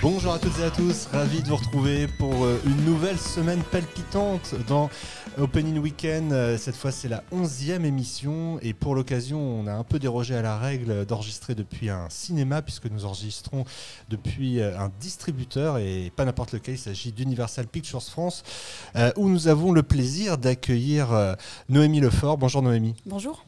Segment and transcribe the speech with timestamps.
[0.00, 3.60] Bonjour à toutes et à tous, ravi de vous retrouver pour euh, une nouvelle semaine
[3.64, 4.90] palpitante dans
[5.38, 6.32] Opening Weekend.
[6.32, 10.36] Euh, Cette fois, c'est la 11e émission et pour l'occasion, on a un peu dérogé
[10.36, 13.64] à la règle d'enregistrer depuis un cinéma puisque nous enregistrons
[14.08, 18.44] depuis euh, un distributeur et pas n'importe lequel, il s'agit d'Universal Pictures France
[19.16, 21.08] où nous avons le plaisir d'accueillir
[21.68, 22.38] Noémie Lefort.
[22.38, 22.94] Bonjour Noémie.
[23.04, 23.47] Bonjour.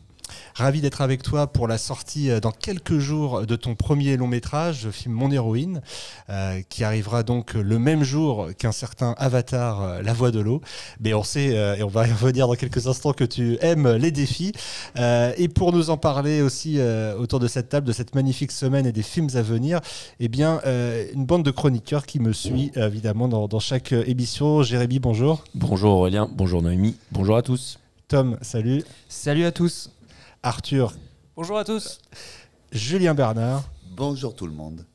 [0.54, 4.26] Ravi d'être avec toi pour la sortie euh, dans quelques jours de ton premier long
[4.26, 5.80] métrage, le film Mon héroïne,
[6.28, 10.60] euh, qui arrivera donc le même jour qu'un certain Avatar, euh, La Voix de l'eau.
[11.00, 13.88] Mais on sait, euh, et on va y revenir dans quelques instants, que tu aimes
[13.88, 14.52] les défis.
[14.96, 18.52] Euh, et pour nous en parler aussi euh, autour de cette table, de cette magnifique
[18.52, 19.80] semaine et des films à venir,
[20.18, 24.62] eh bien, euh, une bande de chroniqueurs qui me suit évidemment dans, dans chaque émission.
[24.62, 25.44] Jérémy, bonjour.
[25.54, 27.78] Bonjour Aurélien, bonjour Noémie, bonjour à tous.
[28.08, 28.82] Tom, salut.
[29.08, 29.90] Salut à tous.
[30.42, 30.94] Arthur,
[31.36, 31.98] Bonjour à tous.
[32.72, 34.86] Julien Bernard, Bonjour tout le monde.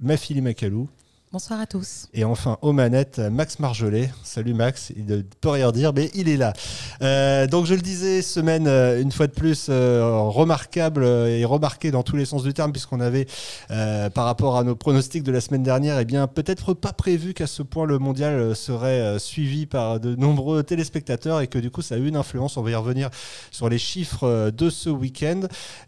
[0.00, 0.88] Mafili Macalou.
[1.34, 2.06] Bonsoir à tous.
[2.14, 4.08] Et enfin, aux manettes, Max Marjolais.
[4.22, 6.52] Salut Max, il ne peut rien dire, mais il est là.
[7.02, 11.90] Euh, donc je le disais, semaine, euh, une fois de plus, euh, remarquable et remarquée
[11.90, 13.26] dans tous les sens du terme, puisqu'on avait,
[14.14, 17.48] par rapport à nos pronostics de la semaine dernière, eh bien peut-être pas prévu qu'à
[17.48, 21.96] ce point le mondial serait suivi par de nombreux téléspectateurs et que du coup ça
[21.96, 22.56] a eu une influence.
[22.56, 23.10] On va y revenir
[23.50, 25.40] sur les chiffres de ce week-end.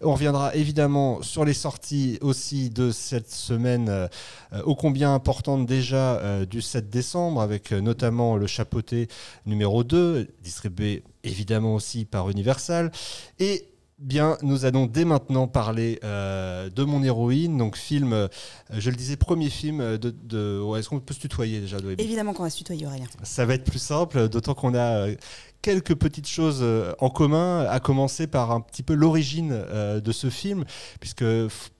[0.02, 4.08] On reviendra évidemment sur les sorties aussi de cette semaine
[4.64, 9.08] ô combien importante déjà euh, du 7 décembre, avec euh, notamment le chapeauté
[9.44, 12.90] numéro 2, distribué évidemment aussi par Universal.
[13.38, 18.28] Et Bien, nous allons dès maintenant parler euh, de mon héroïne, donc film, euh,
[18.70, 20.10] je le disais, premier film de...
[20.10, 23.06] de ouais, Est-ce qu'on peut se tutoyer déjà Évidemment qu'on va se tutoyer Aurélien.
[23.22, 25.08] ça va être plus simple, d'autant qu'on a
[25.62, 30.12] quelques petites choses euh, en commun, à commencer par un petit peu l'origine euh, de
[30.12, 30.64] ce film,
[31.00, 31.24] puisque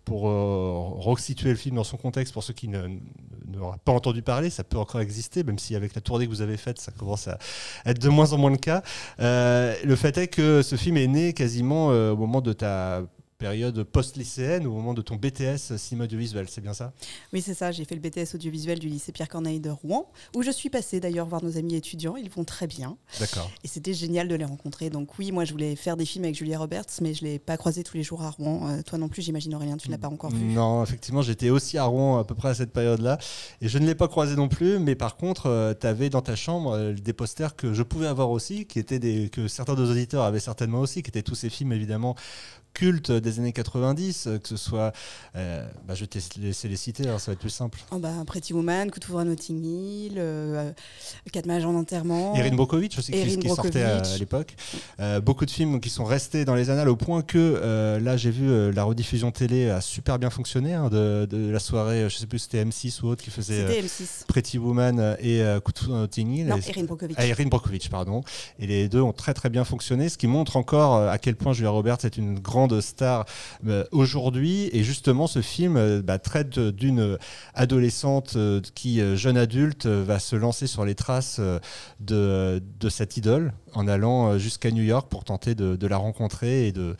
[0.05, 4.51] pour euh, resituer le film dans son contexte, pour ceux qui n'auraient pas entendu parler,
[4.51, 7.29] ça peut encore exister, même si avec la tournée que vous avez faite, ça commence
[7.29, 7.39] à
[7.85, 8.83] être de moins en moins le cas.
[9.21, 13.03] Euh, le fait est que ce film est né quasiment au moment de ta
[13.39, 16.93] période post-lycéenne, au moment de ton BTS cinéma audiovisuel, c'est bien ça?
[17.33, 17.73] Oui, c'est ça.
[17.73, 21.01] J'ai fait le BTS audiovisuel du lycée Pierre Corneille de Rouen, où je suis passée
[21.01, 22.17] d'ailleurs voir nos amis étudiants.
[22.17, 22.97] Ils vont très bien.
[23.21, 23.51] D'accord.
[23.65, 24.91] Et c'était génial de les rencontrer.
[24.91, 27.39] Donc oui, moi je voulais faire des films avec Julia Roberts, mais je ne l'ai
[27.39, 28.69] pas croisé tous les jours à Rouen.
[28.69, 30.45] Euh, toi non plus, j'imagine Aurélien, tu ne l'as pas encore vu.
[30.45, 33.19] Non, effectivement, j'étais aussi à Rouen à peu près à cette période-là.
[33.61, 36.37] Et je ne l'ai pas croisé non plus, mais par contre, tu avais dans ta
[36.37, 39.83] chambre euh, des posters que je pouvais avoir aussi, qui étaient des, que certains de
[39.83, 42.17] nos auditeurs avaient certainement aussi, qui étaient tous ces films évidemment
[42.77, 44.93] cultes des années 90, euh, que ce soit.
[45.35, 47.79] euh, bah, je vais te laisser les citer, alors ça va être plus simple.
[47.91, 50.71] Oh, bah, Pretty Woman, Coup de foudre à Notting Hill, euh,
[51.33, 52.35] Quatre mages en enterrement.
[52.35, 54.55] Erin Brockovich aussi, qui, Erin qui sortait à, l'époque.
[55.01, 58.31] Euh, beaucoup de films qui sont restés dans les annales au point que là, j'ai
[58.31, 62.27] vu la rediffusion télé a super bien fonctionné hein, de, de la soirée, je sais
[62.27, 64.27] plus c'était M6 ou autre qui faisait C'était M6.
[64.29, 66.47] Pretty Woman et Coup de foudre à Notting Hill.
[66.49, 67.17] Non, Et- Erin Brockovich.
[67.19, 68.23] Ah, Erin Brockovich, pardon.
[68.59, 71.55] Et les deux ont très très bien fonctionné, ce qui montre encore à quel point
[71.55, 73.25] Julia Roberts est une grande star
[73.67, 74.69] euh, aujourd'hui.
[74.73, 77.19] Et justement, ce film euh, bah, traite d'une
[77.55, 81.59] adolescente euh, qui, jeune adulte, va se lancer sur les traces euh,
[82.01, 85.97] de, de cette idole en allant euh, jusqu'à New York pour tenter de, de la
[85.97, 86.97] rencontrer et de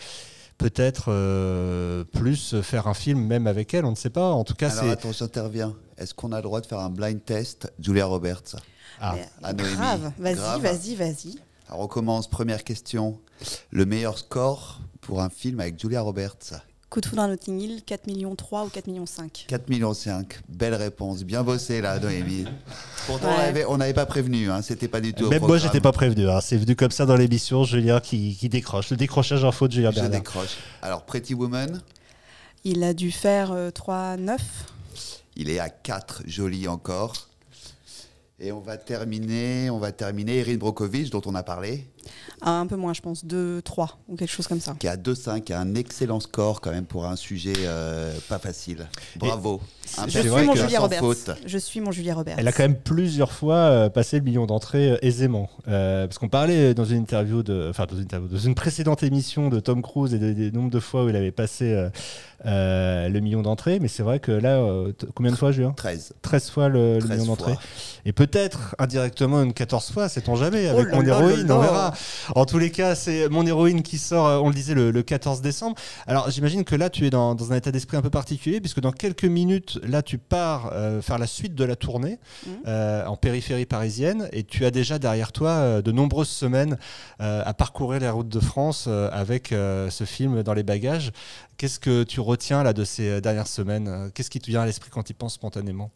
[0.59, 4.31] peut-être euh, plus faire un film même avec elle, on ne sait pas.
[4.31, 4.91] En tout cas, Alors c'est...
[4.91, 5.75] attends, j'interviens.
[5.99, 8.57] Est-ce qu'on a le droit de faire un blind test Julia Roberts?
[9.01, 9.17] Ah.
[9.43, 9.75] Noémie.
[9.75, 10.13] Grave.
[10.19, 10.63] Vas-y, Grave.
[10.63, 11.35] vas-y, vas-y.
[11.69, 13.19] Alors on commence, première question.
[13.71, 16.37] Le meilleur score pour un film avec Julia Roberts
[16.89, 19.93] Coup de foudre à Notting Hill, 4 millions 3 ou 4 millions 5 4 millions
[19.93, 20.39] 5.
[20.49, 21.25] Belle réponse.
[21.25, 22.45] Bien bossé là, Noémie.
[23.09, 23.35] Pourtant, Ouais.
[23.37, 24.49] on avait- on n'avait pas prévenu.
[24.51, 24.63] Hein.
[24.63, 25.67] C'était pas du tout au Même moi, programme.
[25.67, 26.29] j'étais pas prévenu.
[26.31, 26.41] hein.
[26.41, 27.65] C'est venu comme ça dans l'émission.
[27.65, 28.91] Julien qui, qui décroche.
[28.91, 30.13] Le décrochage info de Julien Je Bernard.
[30.21, 30.57] décroche.
[30.81, 31.83] Alors, Pretty Woman,
[32.65, 34.41] Il a dû faire euh, 3, 9.
[35.35, 36.23] il est à 4.
[36.27, 37.15] Joli encore.
[38.39, 41.87] Et on va terminer, on va terminer Erin Brockovich, dont on a parlé,
[42.43, 44.75] Ah, un peu moins, je pense, 2, 3 ou quelque chose comme ça.
[44.79, 48.39] qui a 2,5, qui a un excellent score quand même pour un sujet euh, pas
[48.39, 48.87] facile.
[49.17, 49.61] Bravo.
[49.99, 51.01] Un Je suis mon Julia Roberts.
[51.01, 51.31] faute.
[51.47, 52.35] Je suis mon Julia Roberts.
[52.39, 55.49] Elle a quand même plusieurs fois euh, passé le million d'entrées euh, aisément.
[55.69, 59.03] Euh, parce qu'on parlait dans une interview, de, enfin dans une, interview, dans une précédente
[59.03, 61.89] émission de Tom Cruise et de- des nombres de fois où il avait passé euh,
[62.45, 63.79] euh, le million d'entrées.
[63.81, 65.73] Mais c'est vrai que là, euh, combien de fois, Julien?
[65.77, 66.15] 13.
[66.23, 67.57] 13 fois le, le 13 million d'entrées.
[68.05, 71.93] Et peut-être indirectement une 14 fois, sait-on jamais, avec Oh là mon héroïne, on verra.
[72.35, 75.03] En tous les cas, c'est mon héroïne qui sort, euh, on le disait, le, le
[75.03, 75.77] 14 décembre.
[76.07, 78.81] Alors j'imagine que là, tu es dans, dans un état d'esprit un peu particulier, puisque
[78.81, 82.53] dans quelques minutes, là, tu pars euh, faire la suite de la tournée Mhm.
[82.67, 86.77] euh, en périphérie parisienne, et tu as déjà derrière toi euh, de nombreuses semaines
[87.19, 91.13] à parcourir les routes de France avec ce film dans les bagages.
[91.57, 94.11] Qu'est-ce que tu retiens là de ces dernières semaines?
[94.15, 95.91] Qu'est-ce qui te vient à l'esprit quand tu y penses spontanément?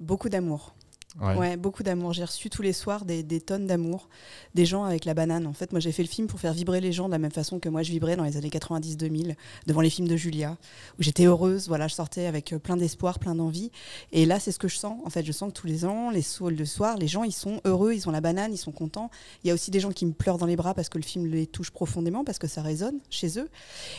[0.00, 0.74] Beaucoup d'amour.
[1.20, 1.34] Ouais.
[1.34, 2.12] Ouais, beaucoup d'amour.
[2.12, 4.08] J'ai reçu tous les soirs des, des tonnes d'amour,
[4.54, 5.46] des gens avec la banane.
[5.46, 7.30] En fait, moi, j'ai fait le film pour faire vibrer les gens de la même
[7.30, 9.34] façon que moi, je vibrais dans les années 90-2000
[9.66, 10.56] devant les films de Julia,
[10.98, 11.68] où j'étais heureuse.
[11.68, 13.70] Voilà, je sortais avec euh, plein d'espoir, plein d'envie.
[14.12, 14.98] Et là, c'est ce que je sens.
[15.04, 17.32] En fait, je sens que tous les ans, les saules de soir, les gens, ils
[17.32, 19.10] sont heureux, ils ont la banane, ils sont contents.
[19.42, 21.04] Il y a aussi des gens qui me pleurent dans les bras parce que le
[21.04, 23.48] film les touche profondément, parce que ça résonne chez eux.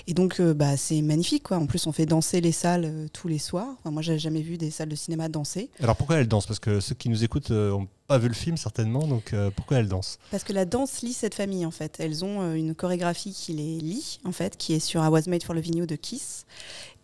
[0.06, 1.58] Et donc, euh, bah, c'est magnifique, quoi.
[1.58, 3.76] En plus, on fait danser les salles euh, tous les soirs.
[3.80, 5.70] Enfin, moi, j'ai jamais vu des salles de cinéma danser.
[5.82, 8.58] Alors pourquoi elle danse Parce que ceux qui nous écoutent n'ont pas vu le film
[8.58, 11.98] certainement, donc euh, pourquoi elle danse Parce que la danse lie cette famille en fait.
[12.00, 15.24] Elles ont euh, une chorégraphie qui les lie en fait, qui est sur I Was
[15.28, 16.46] Made for Loving You de Kiss.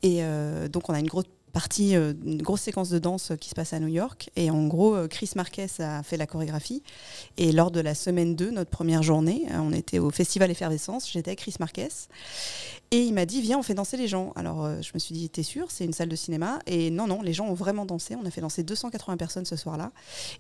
[0.02, 3.48] Et euh, donc on a une grosse partie, euh, une grosse séquence de danse qui
[3.48, 4.30] se passe à New York.
[4.36, 6.82] Et en gros, euh, Chris Marquez a fait la chorégraphie.
[7.38, 11.10] Et lors de la semaine 2, notre première journée, euh, on était au festival Effervescence,
[11.10, 11.88] j'étais avec Chris Marquez.
[12.90, 14.34] Et il m'a dit, viens, on fait danser les gens.
[14.36, 16.60] Alors euh, je me suis dit, t'es sûr, c'est une salle de cinéma?
[16.66, 18.16] Et non, non, les gens ont vraiment dansé.
[18.16, 19.92] On a fait danser 280 personnes ce soir-là.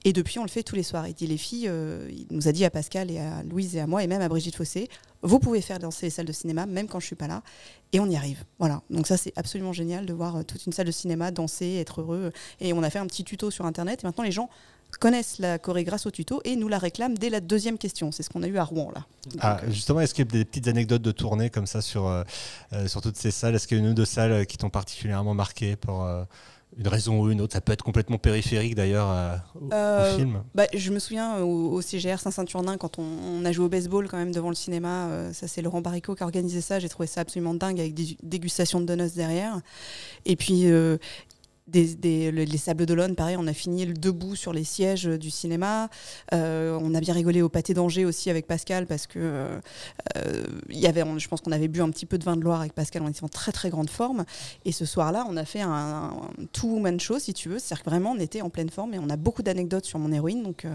[0.06, 1.07] Et depuis, on le fait tous les soirs.
[1.07, 1.69] Il dit, les filles,
[2.09, 4.30] il nous a dit à Pascal et à Louise et à moi, et même à
[4.30, 4.89] Brigitte Fossé,
[5.24, 7.42] vous pouvez faire danser les salles de cinéma, même quand je suis pas là.
[7.94, 8.44] Et on y arrive.
[8.60, 8.81] Voilà.
[8.90, 12.02] Donc ça, c'est absolument génial de voir euh, toute une salle de cinéma danser, être
[12.02, 12.31] heureux.
[12.60, 14.04] Et on a fait un petit tuto sur Internet.
[14.04, 14.50] Et maintenant, les gens
[15.00, 18.12] connaissent la choré grâce au tuto et nous la réclament dès la deuxième question.
[18.12, 19.06] C'est ce qu'on a eu à Rouen, là.
[19.40, 22.24] Ah, Justement, est-ce qu'il y a des petites anecdotes de tournée comme ça sur, euh,
[22.74, 23.56] euh, sur toutes ces salles?
[23.56, 26.08] Est-ce qu'il y a une ou deux salles qui t'ont particulièrement marqué pour
[26.78, 30.16] une raison ou une autre Ça peut être complètement périphérique d'ailleurs euh, au, au Euh,
[30.18, 30.44] film.
[30.56, 33.70] Bah, je me souviens euh, au, au CGR Saint-Saturnin quand on, on a joué au
[33.70, 35.08] baseball quand même devant le cinéma.
[35.08, 36.80] euh, ça c'est Laurent Baricot qui a organisé ça.
[36.80, 39.60] J'ai trouvé ça absolument dingue avec des dégustations de donuts derrière.
[40.25, 40.66] Et puis
[41.71, 45.89] les Sables d'Olonne, pareil, on a fini debout sur les sièges euh, du cinéma.
[46.33, 49.60] Euh, on a bien rigolé au pâté d'Angers aussi avec Pascal parce que euh,
[50.69, 52.60] y avait, on- je pense qu'on avait bu un petit peu de vin de Loire
[52.62, 53.01] avec Pascal.
[53.04, 54.25] On était en très très grande forme.
[54.65, 56.21] Et ce soir-là, on a fait un, un
[56.51, 57.60] two-woman show, si tu veux.
[57.60, 60.12] C'est-à-dire que vraiment, on était en pleine forme et on a beaucoup d'anecdotes sur mon
[60.12, 60.44] héroïne.
[60.44, 60.66] Donc,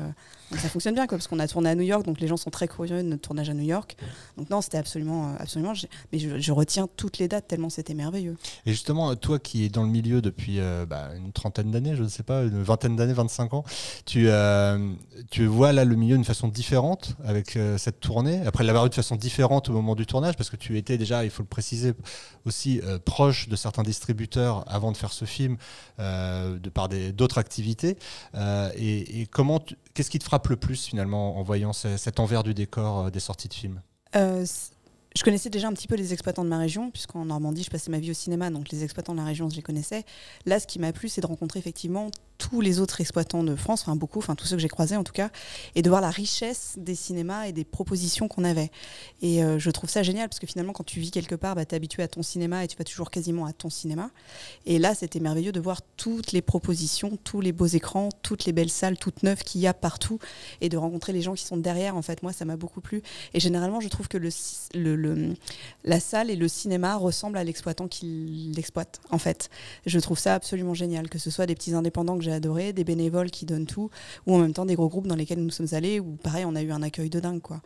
[0.57, 2.05] ça fonctionne bien, parce qu'on a tourné à New York.
[2.07, 3.97] Donc les gens sont très curieux de notre tournage à New York.
[4.37, 5.75] Donc non, c'était absolument, absolument.
[6.13, 8.37] Mais je, retiens toutes les dates tellement c'était merveilleux.
[8.65, 12.09] Et justement, toi qui es dans le milieu depuis bah, une trentaine d'années, je ne
[12.09, 13.65] sais pas, une vingtaine d'années, 25 ans,
[14.07, 14.93] tu, euh,
[15.31, 18.89] tu vois là le milieu d'une façon différente avec euh, cette tournée, après l'avoir eu
[18.91, 21.49] de façon différente au moment du tournage, parce que tu étais déjà, il faut le
[21.49, 21.93] préciser,
[22.45, 25.57] aussi euh, proche de certains distributeurs avant de faire ce film,
[26.01, 27.97] euh, de par d'autres activités.
[28.35, 29.61] Euh, et, et comment,
[29.95, 33.11] qu'est-ce qui te frappe le plus finalement en voyant ce- cet envers du décor euh,
[33.11, 33.81] des sorties de films?
[34.17, 34.45] Euh,
[35.17, 37.91] je connaissais déjà un petit peu les exploitants de ma région, puisqu'en Normandie, je passais
[37.91, 40.05] ma vie au cinéma, donc les exploitants de la région, je les connaissais.
[40.47, 43.83] Là, ce qui m'a plu, c'est de rencontrer effectivement tous les autres exploitants de France,
[43.83, 45.31] enfin beaucoup, enfin tous ceux que j'ai croisés en tout cas,
[45.75, 48.71] et de voir la richesse des cinémas et des propositions qu'on avait.
[49.23, 51.65] Et euh, je trouve ça génial, parce que finalement, quand tu vis quelque part, bah,
[51.65, 54.11] tu es habitué à ton cinéma et tu vas toujours quasiment à ton cinéma.
[54.67, 58.53] Et là, c'était merveilleux de voir toutes les propositions, tous les beaux écrans, toutes les
[58.53, 60.19] belles salles, toutes neuves qu'il y a partout,
[60.61, 61.97] et de rencontrer les gens qui sont derrière.
[61.97, 63.03] En fait, moi, ça m'a beaucoup plu.
[63.35, 65.35] Et généralement, je trouve que le,
[65.85, 69.51] la salle et le cinéma ressemblent à l'exploitant qui l'exploite, en fait.
[69.87, 73.31] Je trouve ça absolument génial, que ce soit des petits indépendants que j'ai des bénévoles
[73.31, 73.91] qui donnent tout,
[74.27, 76.55] ou en même temps des gros groupes dans lesquels nous sommes allés, où pareil, on
[76.55, 77.61] a eu un accueil de dingue, quoi.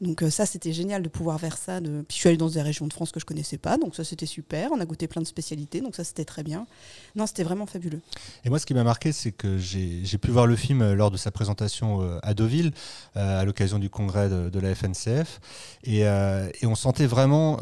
[0.00, 1.80] Donc euh, ça, c'était génial de pouvoir faire ça.
[1.80, 2.02] De...
[2.06, 4.04] Puis je suis allée dans des régions de France que je connaissais pas, donc ça
[4.04, 4.70] c'était super.
[4.72, 6.66] On a goûté plein de spécialités, donc ça c'était très bien.
[7.14, 8.00] Non, c'était vraiment fabuleux.
[8.44, 11.10] Et moi, ce qui m'a marqué, c'est que j'ai pu voir le film euh, lors
[11.10, 12.72] de sa présentation euh, à Deauville,
[13.16, 15.40] euh, à l'occasion du congrès de, de la FNCF.
[15.84, 17.58] Et, euh, et on sentait vraiment,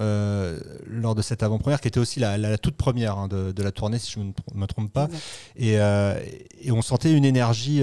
[0.86, 3.98] lors de cette avant-première, qui était aussi la, toute première hein, de, de la tournée,
[3.98, 5.08] si je ne me tr- me trompe pas,
[5.56, 7.80] et, et on sentait une énergie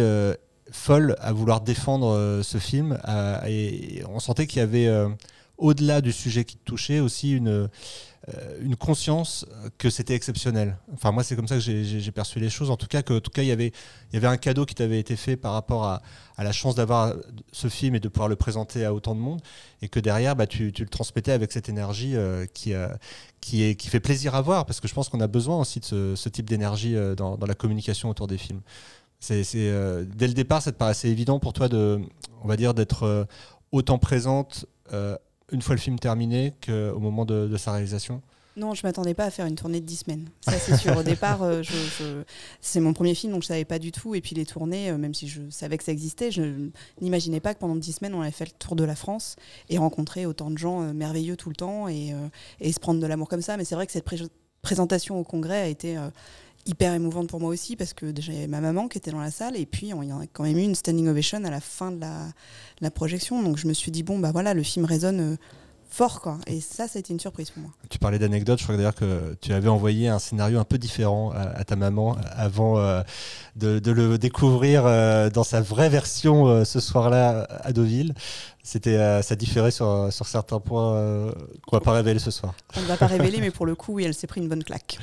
[0.71, 2.97] folle à vouloir défendre euh, ce film.
[3.47, 5.09] et on sentait qu'il y avait, euh,
[5.57, 7.67] au-delà du sujet qui te touchait, aussi une, euh,
[8.61, 9.45] une conscience
[9.77, 10.77] que c'était exceptionnel.
[10.93, 12.71] Enfin, moi, c'est comme ça que j'ai- perçu les choses.
[12.71, 13.73] En tout cas, que, en tout cas, il y avait,
[14.11, 16.01] il y avait un cadeau qui t'avait été fait par rapport à,
[16.37, 17.13] la chance d'avoir
[17.51, 19.41] ce film et de pouvoir le présenter à autant de monde,
[19.83, 22.15] et que derrière, bah, tu, tu le transmettais avec cette énergie
[22.55, 22.73] qui,
[23.41, 25.79] qui, est, qui fait plaisir à voir, parce que je pense qu'on a besoin aussi
[25.81, 28.61] de ce, type d'énergie dans la communication autour des films.
[29.21, 32.01] C'est, euh, dès le départ, ça te paraissait évident pour toi de,
[32.43, 33.23] on va dire, d'être euh,
[33.71, 35.15] autant présente euh,
[35.51, 38.21] une fois le film terminé qu'au moment de, de sa réalisation?
[38.57, 40.27] Non, je m'attendais pas à faire une tournée de 10 semaines.
[40.41, 40.97] Ça, c'est sûr.
[40.97, 42.23] Au départ, je, je-
[42.61, 44.13] c'est mon premier film, donc je savais pas du tout.
[44.15, 47.59] Et puis les tournées, même si je savais que ça existait, je n'imaginais pas que
[47.59, 49.35] pendant 10 semaines, on allait faire le tour de la France
[49.69, 52.13] et rencontrer autant de gens merveilleux tout le temps et,
[52.59, 53.55] et se prendre de l'amour comme ça.
[53.55, 54.19] Mais c'est vrai que cette pré-
[54.61, 55.97] présentation au congrès a été
[56.65, 59.11] hyper émouvante pour moi aussi parce que déjà il y avait ma maman qui était
[59.11, 61.43] dans la salle et puis il y en a quand même eu une standing ovation
[61.43, 61.99] à la fin de
[62.81, 63.41] la, projection.
[63.41, 65.19] Donc je me suis dit, bon, bah voilà, le film résonne.
[65.19, 65.35] euh,
[65.91, 66.37] fort, quoi.
[66.47, 67.71] Et ça, ça a été une surprise pour moi.
[67.89, 71.31] Tu parlais d'anecdotes, je crois d'ailleurs que tu avais envoyé un scénario un peu différent
[71.31, 73.01] à, ta maman avant euh,
[73.57, 78.13] de, le découvrir euh, dans sa vraie version euh, ce soir-là à Deauville.
[78.63, 81.31] C'était, euh, ça différait sur, sur certains points euh,
[81.65, 82.53] qu'on va pas révéler ce soir.
[82.77, 84.63] On ne va pas révéler, mais pour le coup, oui, elle s'est pris une bonne
[84.63, 84.99] claque.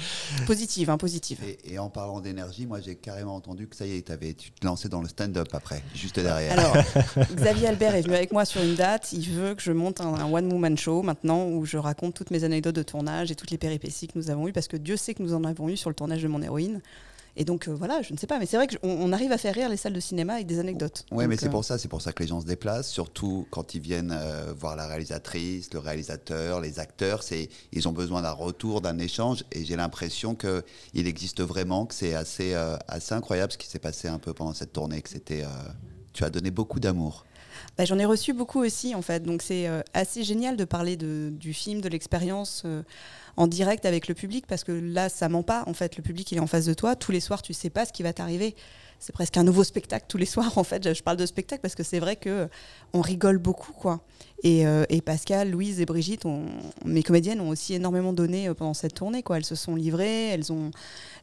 [0.46, 1.40] Positive, hein, positive.
[1.64, 4.66] Et, en parlant d'énergie, moi j'ai carrément entendu que ça y est, avais, tu te
[4.66, 6.52] lançais dans le stand-up après, juste derrière.
[6.52, 6.76] Alors,
[7.34, 9.12] Xavier Albert est venu avec moi sur une date.
[9.12, 12.44] Il veut que je monte un, un one-woman show maintenant où je raconte toutes mes
[12.44, 15.14] anecdotes de tournage et toutes les péripéties que nous avons eues, parce que Dieu sait
[15.14, 16.80] que nous en avons eu sur le tournage de mon héroïne.
[17.38, 19.54] Et donc euh, voilà, je ne sais pas, mais c'est vrai qu'on arrive à faire
[19.54, 21.06] rire les salles de cinéma avec des anecdotes.
[21.12, 23.46] Oui, mais c'est euh, pour ça, c'est pour ça que les gens se déplacent, surtout
[23.50, 27.22] quand ils viennent euh, voir la réalisatrice, le réalisateur, les acteurs.
[27.22, 30.64] C'est, ils ont besoin d'un retour, d'un échange, et j'ai l'impression que
[30.94, 32.54] il existe vraiment, que c'est assez,
[32.88, 35.44] assez incroyable ce qui s'est passé un peu pendant cette tournée, que c'était,
[36.12, 37.24] tu as donné beaucoup d'amour.
[37.76, 41.30] Bah, j'en ai reçu beaucoup aussi en fait, donc c'est assez génial de parler de,
[41.32, 42.64] du film, de l'expérience
[43.38, 45.62] en direct avec le public parce que là, ça ment pas.
[45.66, 46.96] En fait, le public, il est en face de toi.
[46.96, 48.56] Tous les soirs, tu sais pas ce qui va t'arriver.
[48.98, 50.58] C'est presque un nouveau spectacle tous les soirs.
[50.58, 52.48] En fait, je parle de spectacle parce que c'est vrai que
[52.92, 54.00] on rigole beaucoup, quoi.
[54.42, 56.24] Et, euh, Pascal, Louise et Brigitte,
[56.84, 59.36] mes comédiennes, ont aussi énormément donné euh, pendant cette tournée, quoi.
[59.36, 60.72] Elles se sont livrées, elles ont,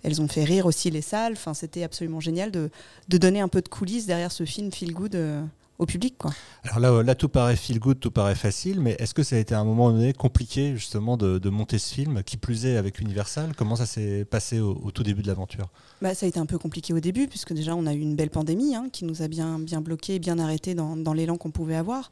[0.03, 1.33] elles ont fait rire aussi les salles.
[1.33, 2.69] Enfin, c'était absolument génial de,
[3.09, 5.15] de, donner un peu de coulisses derrière ce film Feel Good.
[5.15, 5.43] Euh,
[5.77, 6.15] au public.
[6.17, 6.31] Quoi.
[6.63, 9.39] Alors là, là, tout paraît feel good, tout paraît facile, mais est-ce que ça a
[9.39, 12.99] été à un moment donné compliqué justement de, monter ce film, qui plus est avec
[12.99, 13.53] Universal?
[13.57, 15.69] Comment ça s'est passé au, tout début de l'aventure?
[16.01, 18.15] Bah, Ça a été un peu compliqué au début, puisque déjà on a eu une
[18.15, 21.51] belle pandémie hein, qui nous a bien, bien bloqué, bien arrêté dans, dans l'élan qu'on
[21.51, 22.09] pouvait avoir.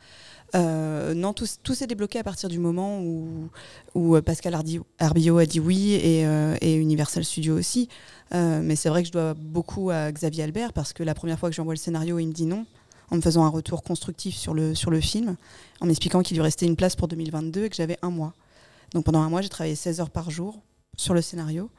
[0.55, 3.49] Euh, non, tout, tout s'est débloqué à partir du moment où,
[3.95, 7.89] où Pascal Arbillot a dit oui et, euh, et Universal Studios aussi.
[8.33, 11.39] Euh, mais c'est vrai que je dois beaucoup à Xavier Albert parce que la première
[11.39, 12.65] fois que j'envoie le scénario, il me dit non
[13.13, 15.35] en me faisant un retour constructif sur le, sur le film,
[15.81, 18.33] en m'expliquant qu'il lui restait une place pour 2022 et que j'avais un mois.
[18.93, 20.59] Donc pendant un mois, j'ai travaillé 16 heures par jour
[20.97, 21.69] sur le scénario.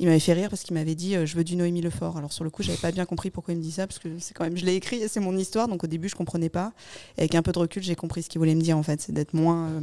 [0.00, 2.16] Il m'avait fait rire parce qu'il m'avait dit euh, je veux du Noémie Lefort.
[2.16, 4.18] Alors sur le coup, j'avais pas bien compris pourquoi il me dit ça parce que
[4.18, 5.68] c'est quand même je l'ai écrit et c'est mon histoire.
[5.68, 6.72] Donc au début, je comprenais pas.
[7.16, 9.00] Et avec un peu de recul, j'ai compris ce qu'il voulait me dire en fait,
[9.00, 9.80] c'est d'être moins euh,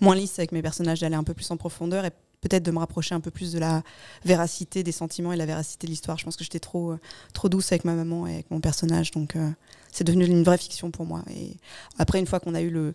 [0.00, 2.78] moins lisse avec mes personnages, d'aller un peu plus en profondeur et peut-être de me
[2.78, 3.82] rapprocher un peu plus de la
[4.24, 6.18] véracité des sentiments et la véracité de l'histoire.
[6.18, 7.00] Je pense que j'étais trop, euh,
[7.32, 9.50] trop douce avec ma maman et avec mon personnage, donc euh,
[9.92, 11.22] c'est devenu une vraie fiction pour moi.
[11.30, 11.56] Et
[11.98, 12.94] après, une fois qu'on a eu le,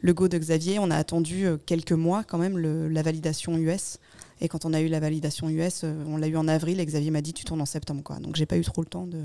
[0.00, 3.98] le go de Xavier, on a attendu euh, quelques mois quand même la validation US.
[4.44, 6.84] Et quand on a eu la validation US, euh, on l'a eu en avril et
[6.84, 8.02] Xavier m'a dit tu tournes en septembre.
[8.02, 8.18] Quoi.
[8.18, 9.22] Donc j'ai pas eu trop le temps de.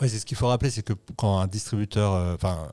[0.00, 2.70] Oui, c'est ce qu'il faut rappeler, c'est que quand un distributeur, euh, enfin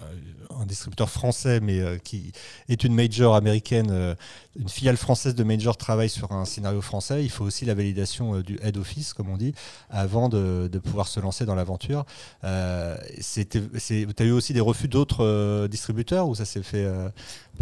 [0.56, 2.32] un distributeur français, mais euh, qui
[2.68, 4.16] est une major américaine,
[4.56, 8.42] une filiale française de major travaille sur un scénario français, il faut aussi la validation
[8.42, 9.56] du head office, comme on dit,
[9.90, 12.06] avant de, pouvoir se lancer dans l'aventure.
[12.42, 16.88] tu as eu aussi des refus d'autres distributeurs ou ça s'est fait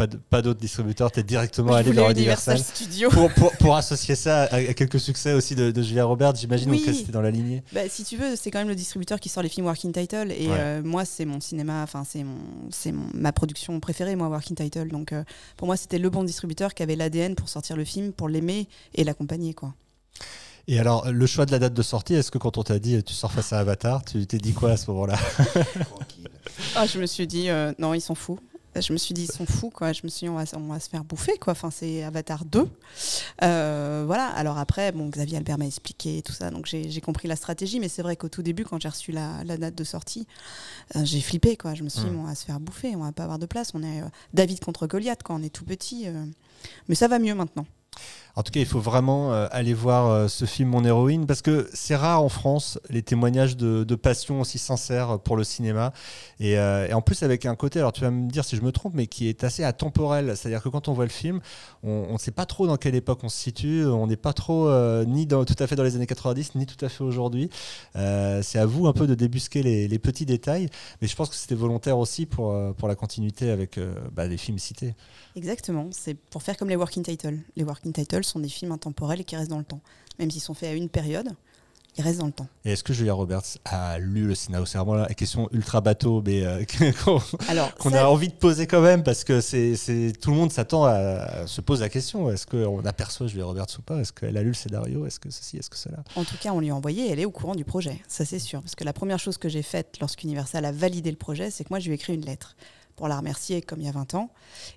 [0.06, 3.10] pas d'autres distributeurs, tu es directement allé dans Universal, Studio.
[3.10, 6.82] Pour, pour, pour, associer ça à, quelques succès aussi de, de Julia Roberts, j'imagine, oui.
[6.82, 7.62] que c'était dans la lignée.
[7.72, 10.30] Bah, si tu veux, c'est quand même le distributeur qui sort les films Working Title.
[10.30, 14.88] Et euh, moi, c'est mon cinéma, enfin, c'est mon, ma production préférée, moi, Working Title.
[14.88, 15.24] Donc euh,
[15.56, 18.68] pour moi, c'était le bon distributeur qui avait l'ADN pour sortir le film, pour l'aimer
[18.94, 19.54] et l'accompagner.
[19.54, 19.74] quoi.
[20.68, 23.02] Et alors, le choix de la date de sortie, est-ce que quand on t'a dit
[23.02, 25.18] tu sors face à Avatar, tu t'es dit quoi à ce moment-là?
[26.74, 28.40] Ah, Je me suis dit, euh, non, ils s'en foutent.
[28.76, 29.92] Je me suis dit, ils sont fous, quoi.
[29.92, 31.52] Je me suis dit, on va, on va se faire bouffer, quoi.
[31.52, 32.68] Enfin, c'est Avatar 2.
[33.42, 34.26] Euh, voilà.
[34.28, 37.80] Alors après, bon, Xavier Albert m'a expliqué tout ça, donc j'ai compris la stratégie.
[37.80, 40.26] Mais c'est vrai qu'au tout début, quand j'ai reçu la, date de sortie,
[40.96, 41.74] euh, j'ai flippé, quoi.
[41.74, 42.20] Je me suis dit, mmh.
[42.20, 43.72] on va se faire bouffer, on va pas avoir de place.
[43.74, 46.06] On est euh, David contre Goliath, quand on est tout petit.
[46.88, 47.66] mais ça va mieux maintenant.
[48.38, 51.42] En tout cas, il faut vraiment euh, aller voir euh, ce film Mon héroïne parce
[51.42, 55.92] que c'est rare en France les témoignages de, passion aussi sincères pour le cinéma.
[56.40, 58.70] Euh, et, en plus, avec un côté, alors tu vas me dire si je me
[58.70, 60.36] trompe, mais qui est assez atemporel.
[60.36, 61.40] C'est-à-dire que quand on voit le film,
[61.82, 63.84] on ne sait pas trop dans quelle époque on se situe.
[63.84, 64.70] On n'est pas trop
[65.04, 67.50] ni tout à fait dans les années 90, ni tout à fait aujourd'hui.
[67.94, 70.68] c'est à vous un peu de débusquer les, petits détails.
[71.02, 73.80] Mais je pense que c'était volontaire aussi pour, pour la continuité avec
[74.12, 74.94] bah, les films cités.
[75.34, 75.88] Exactement.
[75.90, 77.38] C'est pour faire comme les working titles.
[77.56, 79.80] Les working titles sont des films intemporels et qui restent dans le temps.
[80.18, 81.30] Même s'ils sont faits à une période,
[81.98, 82.46] ils restent dans le temps.
[82.64, 86.22] Et est-ce que Julia Roberts a lu le scénario C'est vraiment la question ultra bateau,
[86.24, 86.64] mais euh,
[87.78, 91.46] qu'on a envie de poser quand même, parce que c'est tout le monde s'attend à,
[91.46, 93.98] se pose la question est-ce qu'on aperçoit Julia Roberts ou pas?
[93.98, 95.06] Est-ce qu'elle a lu le scénario?
[95.06, 95.56] Est-ce que ceci?
[95.56, 95.98] Est-ce que cela?
[96.14, 98.38] En tout cas, on lui a envoyé, elle est au courant du projet, ça c'est
[98.38, 98.60] sûr.
[98.60, 101.70] Parce que la première chose que j'ai faite lorsqu'Universal a validé le projet, c'est que
[101.70, 102.56] moi je lui ai écrit une lettre
[102.98, 104.30] pour la remercier comme il y a 20 ans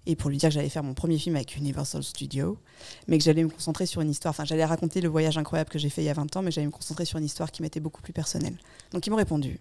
[0.06, 2.60] et pour lui dire que j'allais faire mon premier film avec Universal Studios,
[3.08, 5.80] mais que j'allais me concentrer sur une histoire, enfin j'allais raconter le voyage incroyable que
[5.80, 7.64] j'ai fait il y a 20 ans, mais j'allais me concentrer sur une histoire qui
[7.64, 8.56] m'était beaucoup plus personnelle.
[8.92, 9.60] Donc ils m'ont répondu.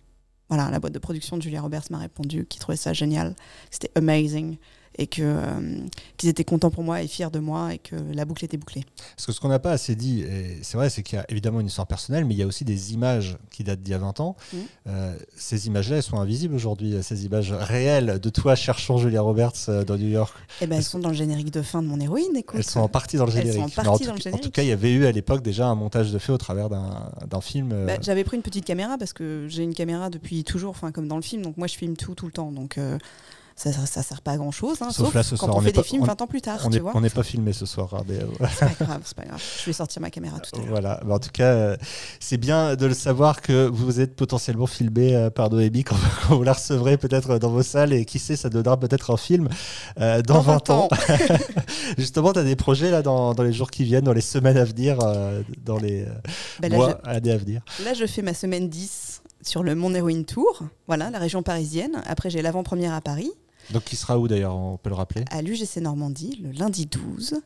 [0.50, 3.34] Voilà, la boîte de production de Julia Roberts m'a répondu, qui trouvait ça génial,
[3.70, 4.58] c'était amazing,
[4.96, 5.78] et que euh,
[6.16, 8.84] qu'ils étaient contents pour moi et fiers de moi et que la boucle était bouclée.
[9.16, 10.24] Parce que ce qu'on n'a pas assez dit,
[10.62, 12.64] c'est vrai, c'est qu'il y a évidemment une histoire personnelle, mais il y a aussi
[12.64, 14.36] des images qui datent d'il y a 20 ans.
[14.52, 14.60] Mhm.
[14.88, 19.52] Euh, ces images-là, elles sont invisibles aujourd'hui, ces images réelles de toi cherchant Julia Roberts
[19.68, 20.34] euh, dans New York.
[20.60, 22.36] Et ben elles sont dans le générique de fin de mon héroïne.
[22.36, 22.56] Écoute.
[22.58, 23.78] Elles sont en partie dans le Elles sont générique.
[23.78, 24.42] en tout, dans le en générique.
[24.42, 26.68] tout cas, il y avait eu à l'époque déjà un montage de fait au travers
[26.68, 27.86] d'un film.
[27.86, 31.08] Bah, J'avais pris une petite caméra parce que j'ai une caméra depuis toujours, enfin comme
[31.08, 32.98] dans le film, donc moi je filme tout tout le temps, donc euh,
[33.62, 34.78] ça, ça, ça sert pas à grand chose.
[34.78, 36.26] Sauf sauf là, ce quand soir, on, on fait pas- des films on- 20 ans
[36.26, 37.92] plus tard, on n'est on pas filmé ce soir.
[37.94, 38.26] hein, mais, euh.
[38.58, 39.42] C'est pas grave, c'est pas grave.
[39.60, 40.68] Je vais sortir ma caméra tout à l'heure.
[40.70, 41.76] Voilà, Mais en tout cas,
[42.20, 45.96] c'est bien de le savoir que vous êtes potentiellement filmé euh, par Noémie quand,
[46.28, 49.16] quand vous la recevrez peut-être dans vos salles et qui sait, ça donnera peut-être un
[49.16, 49.48] film
[50.00, 50.88] euh, dans, Dans 20 ans.
[50.90, 51.38] 20
[51.98, 54.56] Justement, tu as des projets là dans, dans les jours qui viennent, dans les semaines
[54.56, 56.06] à venir, euh, dans les
[56.60, 57.60] Bah, là, mois, années à venir.
[57.84, 62.02] là, je fais ma semaine 10 sur le Mon Héroïne Tour, voilà, la région parisienne.
[62.06, 63.30] Après, j'ai l'avant-première à Paris,
[63.72, 65.24] Donc, qui sera où d'ailleurs On peut le rappeler?
[65.30, 67.40] À l'UGC Normandie, le lundi 12.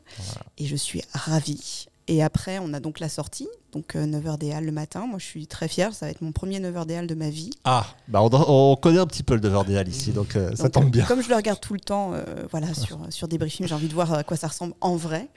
[0.57, 1.87] Et je suis ravie.
[2.07, 5.07] Et après, on a donc la sortie, donc 9h des Halles le matin.
[5.07, 5.93] Moi, je suis très fière.
[5.93, 7.49] Ça va être mon premier 9h des Halles de ma vie.
[7.63, 10.71] Ah, bah on, on connaît un petit peu le Deverdéal ici, donc euh, ça Donc,
[10.73, 11.05] tombe euh, bien.
[11.05, 13.87] Comme je le regarde tout le temps, euh, voilà, sur, sur des briefings, j'ai envie
[13.87, 15.29] de voir à quoi ça ressemble en vrai.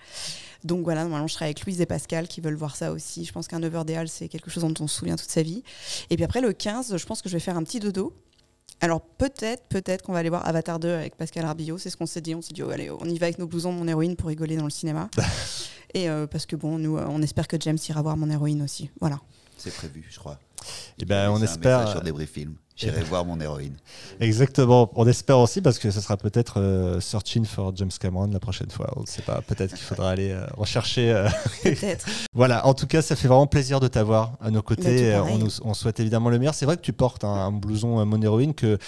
[0.65, 3.25] Donc voilà, normalement, je serai avec Louise et Pascal qui veulent voir ça aussi.
[3.25, 5.43] Je pense qu'un 9h des Halles, c'est quelque chose dont on se souvient toute sa
[5.43, 5.63] vie.
[6.11, 8.13] Et puis après, le 15, je pense que je vais faire un petit dodo.
[8.81, 11.79] Alors peut-être, peut-être qu'on va aller voir Avatar 2 avec Pascal Arbillot.
[11.79, 12.35] C'est ce qu'on s'est dit.
[12.35, 14.29] On s'est dit, oh, allez, on y va avec nos blousons de mon héroïne pour
[14.29, 15.11] rigoler dans le cinéma.
[15.95, 18.63] et euh, parce que bon, nous, euh, on espère que James ira voir mon héroïne
[18.63, 18.91] aussi.
[19.01, 19.21] Voilà.
[19.57, 20.39] C'est prévu, je crois.
[21.01, 21.89] Et ben, on espère.
[21.91, 22.55] sur des Film.
[22.79, 23.75] J'irai voir mon héroïne.
[24.21, 24.91] Exactement.
[24.95, 28.71] On espère aussi parce que ce sera peut-être euh, Searching for James Cameron la prochaine
[28.71, 28.89] fois.
[28.97, 29.41] On ne sait pas.
[29.47, 31.11] Peut-être qu'il faudra aller euh, rechercher.
[31.13, 31.29] euh,
[31.63, 32.07] Peut-être.
[32.35, 32.67] Voilà.
[32.67, 35.13] En tout cas, ça fait vraiment plaisir de t'avoir à nos Bah, côtés.
[35.13, 35.35] Euh, pareil.
[35.35, 36.55] on, nous, on souhaite évidemment le meilleur.
[36.55, 38.79] C'est vrai que tu portes un, un blouson euh, Mon Héroïne que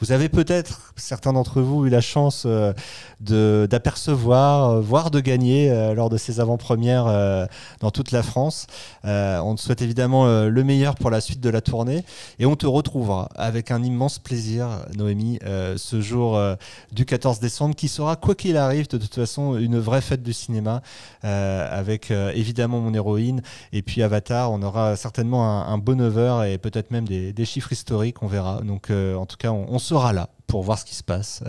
[0.00, 2.72] vous avez peut-être, certains d'entre vous, eu la chance euh,
[3.20, 7.44] de- d'apercevoir, euh, voire de gagner euh, lors de ces avant-premières euh,
[7.80, 8.66] dans toute la France.
[9.04, 12.04] Euh, on te souhaite évidemment euh, le meilleur pour la suite de la tournée
[12.38, 16.54] et on te retrouvera avec un immense plaisir, Noémie, euh, ce jour euh,
[16.92, 20.32] du 14 décembre qui sera, quoi qu'il arrive, de toute façon, une vraie fête du
[20.32, 20.82] cinéma
[21.24, 24.52] euh, avec évidemment mon héroïne et puis Avatar.
[24.52, 28.60] On aura certainement un, un bon 9h et peut-être même des, chiffres historiques, on verra.
[28.60, 31.42] Donc en tout cas, on, sera là pour voir ce qui se passe.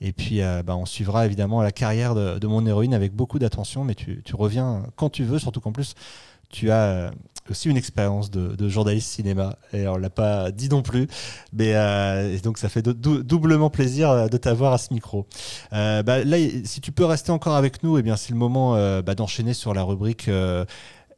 [0.00, 3.94] Et puis, bah, on suivra évidemment la carrière de, mon héroïne avec beaucoup d'attention, mais
[3.94, 5.94] tu, tu reviens quand tu veux, surtout qu'en plus,
[6.52, 7.10] tu as
[7.50, 11.08] aussi une expérience de, journaliste cinéma, et on l'a pas dit non plus,
[11.52, 15.26] mais euh, donc ça fait dou- dou- doublement plaisir euh, de t'avoir à ce micro.
[15.72, 18.74] Euh, bah, là, si tu peux rester encore avec nous, et bien c'est le moment
[19.02, 20.28] bah, d'enchaîner sur la rubrique.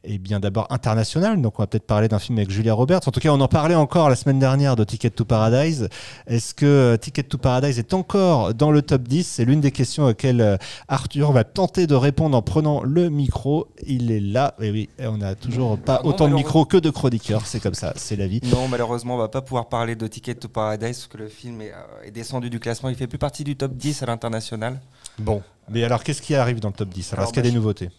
[0.05, 3.01] Et bien d'abord international, donc on va peut-être parler d'un film avec Julia Roberts.
[3.07, 5.89] En tout cas, on en parlait encore la semaine dernière de Ticket to Paradise.
[6.27, 9.71] Est-ce que euh, Ticket to Paradise est encore dans le top 10 C'est l'une des
[9.71, 13.67] questions auxquelles euh, Arthur va tenter de répondre en prenant le micro.
[13.85, 14.55] Il est là.
[14.61, 17.45] Et oui, on n'a toujours pas Ah non, autant de micros que de chroniqueurs.
[17.45, 18.41] C'est comme ça, c'est la vie.
[18.43, 21.61] Non, malheureusement, on va pas pouvoir parler de Ticket to Paradise parce que le film
[21.61, 22.89] est, euh, est descendu du classement.
[22.89, 24.79] Il fait plus partie du top 10 à l'international.
[25.19, 25.41] Bon.
[25.69, 27.49] Mais alors, qu'est-ce qui arrive dans le top 10 Alors, Alors, est-ce qu'il y a
[27.49, 27.89] bah, des nouveautés?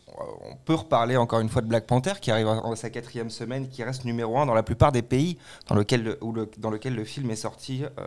[0.67, 3.83] Peut reparler encore une fois de Black Panther qui arrive en sa quatrième semaine, qui
[3.85, 6.19] reste numéro un dans la plupart des pays dans lequel le,
[6.59, 8.07] dans lequel le film est sorti, euh,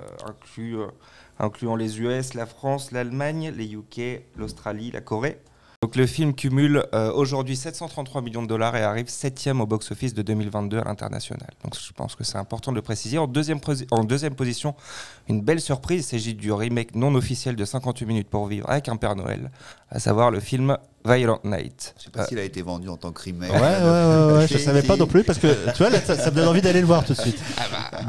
[0.60, 0.88] euh,
[1.40, 5.40] incluant les US, la France, l'Allemagne, les UK, l'Australie, la Corée.
[5.82, 10.14] Donc le film cumule euh, aujourd'hui 733 millions de dollars et arrive septième au box-office
[10.14, 11.50] de 2022 à l'international.
[11.64, 13.18] Donc je pense que c'est important de le préciser.
[13.18, 14.76] En deuxième, en deuxième position,
[15.30, 18.90] une belle surprise, il s'agit du remake non officiel de 58 minutes pour vivre avec
[18.90, 19.52] un Père Noël,
[19.90, 20.78] à savoir le film
[21.14, 21.96] Violent Night.
[21.98, 23.52] Je sais pas Euh, s'il a été vendu en tant que remake.
[23.52, 26.18] Ouais, ouais, ouais, ouais, je savais pas non plus parce que tu vois, là, ça,
[26.18, 27.40] ça me donne envie d'aller le voir tout de suite.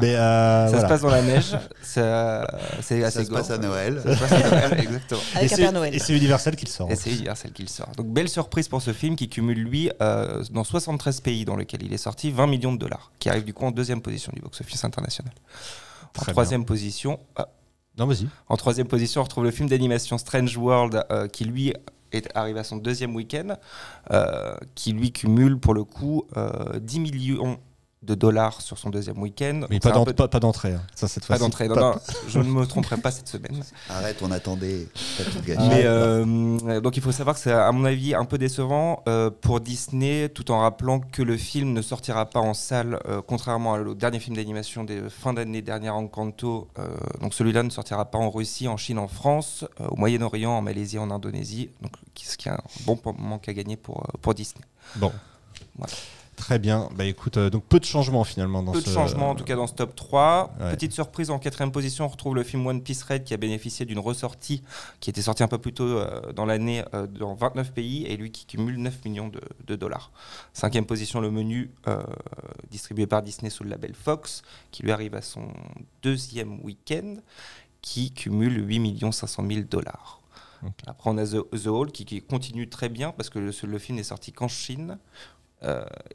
[0.01, 0.83] Mais euh, Ça voilà.
[0.83, 2.47] se passe dans la neige, ça-
[2.81, 3.57] c'est Ça assez se passe gore.
[3.57, 4.01] à Noël.
[4.03, 5.19] Ça se passe à Noël, exactement.
[5.33, 5.95] Et Avec un c'est- Père Noël.
[5.95, 6.91] Et c'est Universal qui le sort.
[6.91, 7.89] Et c'est Universal qui le sort.
[7.97, 11.83] Donc belle surprise pour ce film qui cumule lui euh, dans 73 pays dans lesquels
[11.83, 14.41] il est sorti 20 millions de dollars, qui arrive du coup en deuxième position du
[14.41, 15.33] box-office international.
[16.17, 17.47] En Très troisième position, ah,
[17.97, 18.27] Non, vas-y.
[18.49, 21.73] en troisième position, on retrouve le film d'animation Strange World euh, qui lui
[22.11, 23.55] est arrive à son deuxième week-end,
[24.11, 27.59] euh, qui lui cumule pour le coup euh, 10 millions
[28.03, 29.61] de dollars sur son deuxième week-end.
[29.69, 30.73] Mais pas peu- d'entrée.
[30.73, 30.81] hein.
[30.95, 31.67] Ça, cette pas d'entrée.
[31.67, 33.63] Non, Pas- non, je ne me tromperai pas cette semaine.
[33.89, 34.87] Arrête, on attendait.
[35.17, 35.67] T'as tout gâché.
[35.69, 39.29] Mais euh, donc il faut savoir que c'est à mon avis un peu décevant euh,
[39.29, 43.73] pour Disney, tout en rappelant que le film ne sortira pas en salle, euh, contrairement
[43.73, 46.69] au dernier film d'animation des fin d'année dernière Encanto.
[46.79, 46.87] Euh,
[47.21, 50.61] donc celui-là ne sortira pas en Russie, en Chine, en France, euh, au Moyen-Orient, en
[50.63, 51.69] Malaisie, en Indonésie.
[51.83, 54.65] Donc ce qui est un bon manque à gagner pour, pour Disney.
[54.95, 55.11] Bon.
[55.77, 55.93] Voilà.
[56.35, 56.89] Très bien.
[56.95, 58.89] Bah écoute, euh, donc peu de changements finalement dans Peu ce.
[58.89, 60.55] de changements en tout cas dans ce top 3.
[60.59, 60.71] Ouais.
[60.71, 63.85] Petite surprise en quatrième position, on retrouve le film One Piece Red qui a bénéficié
[63.85, 64.63] d'une ressortie
[64.99, 68.17] qui était sortie un peu plus tôt euh, dans l'année euh, dans 29 pays et
[68.17, 70.11] lui qui cumule 9 millions de, de dollars.
[70.53, 71.71] Cinquième position, le menu
[72.69, 74.41] distribué par Disney sous le label Fox
[74.71, 75.47] qui lui arrive à son
[76.01, 77.17] deuxième week-end
[77.81, 80.21] qui cumule 8 500 000 dollars.
[80.85, 83.79] Après, on a The, The Hall qui, qui continue très bien parce que le, le
[83.79, 84.97] film n'est sorti qu'en Chine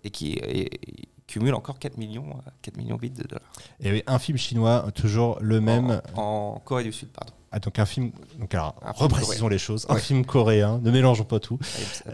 [0.05, 3.53] et qui et- et cumule encore 4 millions, euh, 4 millions 8 de dollars.
[3.81, 6.01] Et un film chinois, toujours le même.
[6.15, 7.33] En, en Corée du Sud, pardon.
[7.57, 8.11] Ah, donc un film.
[8.39, 9.87] Donc alors, Un film reprécisons les choses.
[9.89, 10.01] Un Ouais.
[10.01, 11.59] film coréen, ne mélangeons pas tout.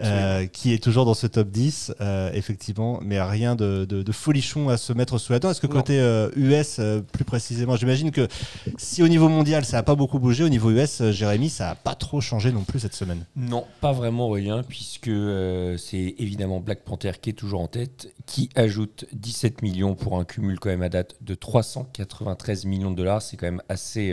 [0.01, 4.11] Euh, qui est toujours dans ce top 10, euh, effectivement, mais rien de, de- de
[4.13, 5.51] folichon à se mettre sous la dent.
[5.51, 5.73] Est-ce que Non.
[5.73, 8.29] côté euh, US, euh, plus précisément, j'imagine que
[8.77, 11.65] si au niveau mondial ça n'a pas beaucoup bougé, au niveau US, euh, Jérémy, ça
[11.65, 13.25] n'a pas trop changé non plus cette semaine?
[13.35, 18.13] Non, pas vraiment Aurélien, puisque euh, c'est évidemment Black Panther qui est toujours en tête,
[18.27, 22.95] qui ajoute 17 millions pour un cumul quand même à date de 393 millions de
[22.95, 23.21] dollars.
[23.21, 24.11] C'est quand même assez,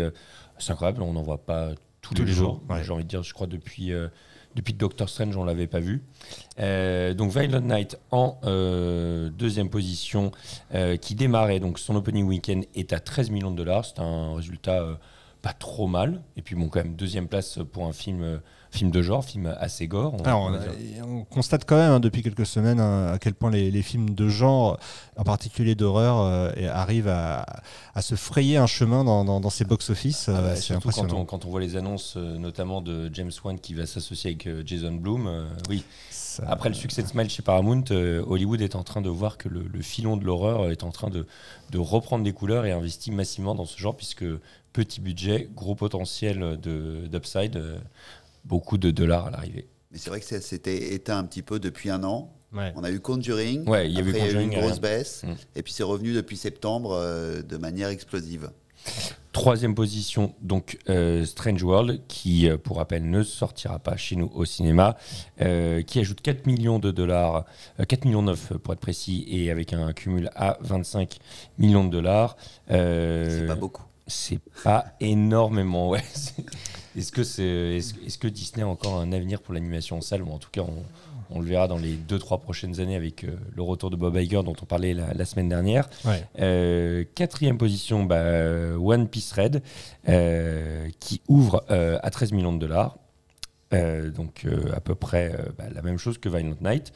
[0.60, 1.70] assez incroyable, on n'en voit pas
[2.00, 2.60] tous, les, jours.
[2.68, 2.82] ouais.
[2.84, 4.08] J'ai envie de dire, je crois depuis, euh,
[4.54, 6.02] depuis Doctor Strange, on ne l'avait pas vu.
[6.58, 10.30] Euh, donc Violent Night en euh, deuxième position,
[11.00, 13.84] qui démarrait, donc son opening weekend est à 13 millions de dollars.
[13.84, 14.98] C'est un résultat
[15.42, 16.22] pas trop mal.
[16.36, 18.40] Et puis bon, quand même, deuxième place pour un film,
[18.70, 20.14] film de genre, film assez gore.
[20.14, 20.50] on- Alors,
[21.30, 24.28] constate quand même hein, depuis quelques semaines hein, à quel point les, les films de
[24.28, 24.78] genre,
[25.16, 27.44] en particulier d'horreur, euh, arrivent à,
[27.94, 30.28] à se frayer un chemin dans, dans- dans ces box-office.
[30.28, 33.10] Ah euh, bah, c'est surtout quand on, quand on voit les annonces, euh, notamment de
[33.12, 37.08] James Wan qui va s'associer avec euh, Jason euh, oui, Ça- après le succès de
[37.08, 40.24] Smile chez Paramount, euh, Hollywood est en train de voir que le, le filon de
[40.24, 41.26] l'horreur est en train de,
[41.70, 44.24] de reprendre des couleurs et investit massivement dans ce genre, puisque
[44.72, 47.78] petit budget, gros potentiel de- d'upside, euh,
[48.44, 49.68] beaucoup de dollars à l'arrivée.
[49.90, 52.32] Mais c'est vrai que ça s'était éteint un petit peu depuis un an.
[52.52, 52.72] Ouais.
[52.76, 53.68] On a eu Conjuring.
[53.68, 55.22] Ouais, il y a eu Conjuring, une grosse baisse.
[55.24, 55.32] Mm.
[55.56, 58.50] Et puis c'est revenu depuis septembre euh, de manière explosive.
[59.32, 64.28] Troisième position, donc euh, Strange World, qui, euh, pour rappel, ne sortira pas chez nous
[64.34, 64.96] au cinéma,
[65.40, 67.44] euh, qui ajoute 4 millions de dollars,
[67.78, 71.18] euh, 4 millions 9 pour être précis, et avec un cumul à 25
[71.58, 72.36] millions de dollars.
[72.72, 73.84] Euh, C'est pas beaucoup.
[74.08, 76.02] C'est pas énormément, ouais.
[76.96, 80.30] Est-ce que, c'est, est-ce, que Disney a encore un avenir pour l'animation en salle Ou
[80.32, 80.82] en tout cas, on,
[81.30, 84.42] on le verra dans les 2-3 prochaines années avec euh, le retour de Bob Iger
[84.42, 85.88] dont on parlait la, la semaine dernière.
[86.04, 86.24] Ouais.
[86.40, 89.62] Euh, quatrième position, bah, One Piece Red,
[90.08, 92.96] euh, qui ouvre à 13 millions de dollars.
[93.72, 96.92] Donc à peu près bah, la même chose que Violent Night.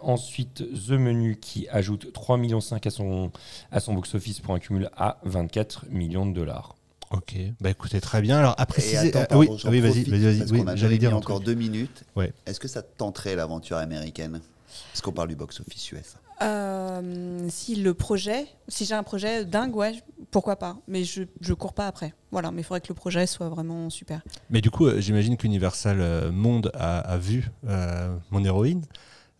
[0.00, 3.32] Ensuite, The Menu qui ajoute 3,5 millions à son,
[3.72, 6.76] à son box-office pour un cumul à 24 millions de dollars.
[7.12, 8.38] Ok, bah écoutez, très bien.
[8.38, 9.08] Alors, à Et préciser.
[9.14, 10.38] attends, euh, pardon, oui, j'en oui vas-y, vas-y, vas-y.
[10.38, 12.04] parce Oui, j'allais dire encore deux minutes.
[12.16, 12.32] Ouais.
[12.46, 14.40] Est-ce que ça te tenterait l'aventure américaine
[14.94, 19.76] Est-ce qu'on parle du box-office US Euh, si le projet, si j'ai un projet dingue,
[19.76, 20.78] ouais, pourquoi pas.
[20.88, 22.14] Mais je, je cours pas après.
[22.30, 24.22] Voilà, mais il faudrait que le projet soit vraiment super.
[24.48, 28.84] Mais du coup, euh, j'imagine qu'Universal Monde a, a vu euh, mon héroïne.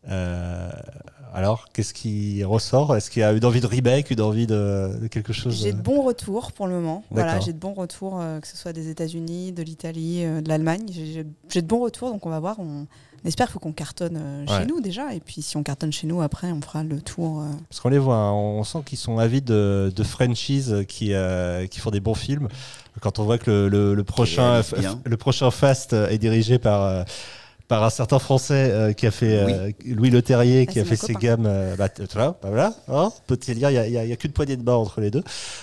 [0.09, 0.71] Euh,
[1.35, 2.95] alors, qu'est-ce qui ressort?
[2.95, 5.55] Est-ce qu'il y a une envie de remake, une envie de, de quelque chose?
[5.63, 7.05] J'ai de bons retours pour le moment.
[7.11, 10.49] Voilà, j'ai de bons retours, euh, que ce soit des États-Unis, de l'Italie, euh, de
[10.49, 10.87] l'Allemagne.
[10.91, 11.25] J'ai-
[11.63, 12.57] de bons retours, donc on va voir.
[12.59, 12.87] On,
[13.25, 14.59] on espère qu'il faut qu'on cartonne euh, Ouais.
[14.59, 15.15] chez nous déjà.
[15.15, 17.41] Et puis si on cartonne chez nous, après, on fera le tour.
[17.41, 17.47] euh.
[17.71, 21.67] Parce qu'on les voit, hein, on sent qu'ils sont avides de, de franchises qui, euh,
[21.67, 22.49] qui font des bons films.
[23.01, 24.61] Quand on voit que le, le- le prochain,
[25.05, 27.05] le prochain Fast est dirigé par, euh,
[27.73, 30.95] par un certain Français euh, qui a fait euh, Louis Leterrier, Ah, qui a fait
[30.95, 31.47] ses gammes.
[31.47, 33.97] euh, bah, t- tu vois, bah voilà, hein, peut-il dire, il n'y a, il y
[33.97, 35.23] a- il y a qu'une poignée de bas entre les deux.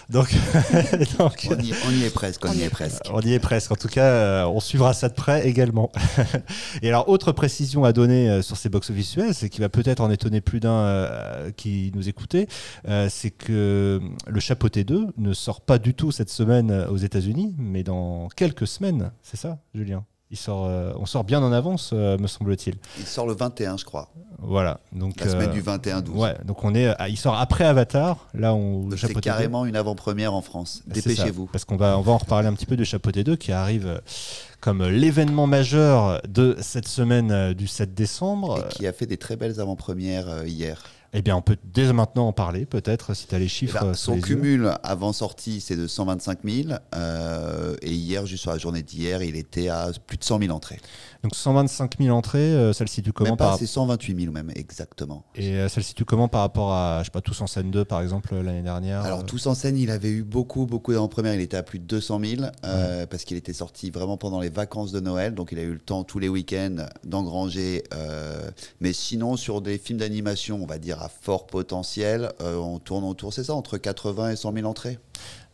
[0.10, 0.34] Donc,
[1.20, 3.04] donc, on y, on y est presque, on, On y est presque.
[3.14, 3.72] on y est presque.
[3.72, 5.92] En tout cas, euh, on suivra ça de près également.
[6.82, 10.10] et alors, autre précision à donner sur ces box-office US, et qui va peut-être en
[10.10, 11.12] étonner plus d'un
[11.58, 12.48] qui nous écoutait,
[13.10, 17.84] c'est que le Chapeauté 2 ne sort pas du tout cette semaine aux États-Unis, mais
[17.84, 19.12] dans quelques semaines.
[19.22, 20.04] C'est ça, Julien?
[20.32, 22.76] Il sort, euh, on sort bien en avance, euh, me semble-t-il.
[23.00, 24.10] Il sort le 21, je crois.
[24.38, 24.80] Voilà.
[24.92, 26.10] Donc, La semaine euh, du 21-12.
[26.12, 28.28] Ouais, donc on est, il sort après Avatar.
[28.34, 29.22] Là, on c'est Chapeauté 2.
[29.22, 30.84] carrément une avant-première en France.
[30.86, 31.48] Dépêchez-vous.
[31.48, 34.02] Parce qu'on va, on va en reparler un petit peu de Chapeauté 2 qui arrive
[34.62, 38.66] comme l'événement majeur de cette semaine du 7 décembre.
[38.66, 40.84] Et qui a fait des très belles avant-premières hier.
[41.14, 43.84] Eh bien, on peut dès maintenant en parler, peut-être, si tu as les Eh chiffres.
[43.84, 44.26] ben, son les yeux.
[44.26, 46.70] cumul avant sortie, c'est de 125 000.
[46.96, 50.52] euh, et hier, juste sur la journée d'hier, il était à plus de 100 000
[50.56, 50.80] entrées.
[51.22, 54.32] Donc 125 000 entrées, euh, ça le situe comment Même par pas, c'est 128 000
[54.32, 55.26] même, exactement.
[55.36, 57.72] Et euh, ça le situe comment par rapport à, je sais pas, Tous en scène
[57.72, 60.96] 2, par exemple, euh, l'année dernière Alors, tous en scène, il avait eu beaucoup, beaucoup
[60.96, 61.34] en première.
[61.34, 64.50] Il était à plus de 200 000 euh, parce qu'il était sorti vraiment pendant les
[64.50, 65.36] vacances de Noël.
[65.36, 67.84] Donc, il a eu le temps tous les week-ends d'engranger.
[67.94, 72.80] euh, mais sinon, sur des films d'animation, on va dire à fort potentiel, euh, on
[72.80, 75.00] tourne autour, c'est ça, entre 80 et 100 000 entrées.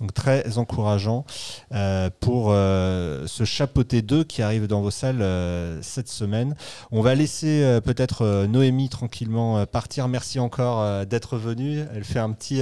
[0.01, 1.25] Donc très encourageant
[1.73, 6.55] euh, pour euh, ce Chapeauté 2 qui arrive dans vos salles euh, cette semaine.
[6.91, 10.07] On va laisser euh, peut-être Noémie tranquillement partir.
[10.09, 11.85] Merci encore d'être venue.
[11.93, 12.61] Elle fait un petit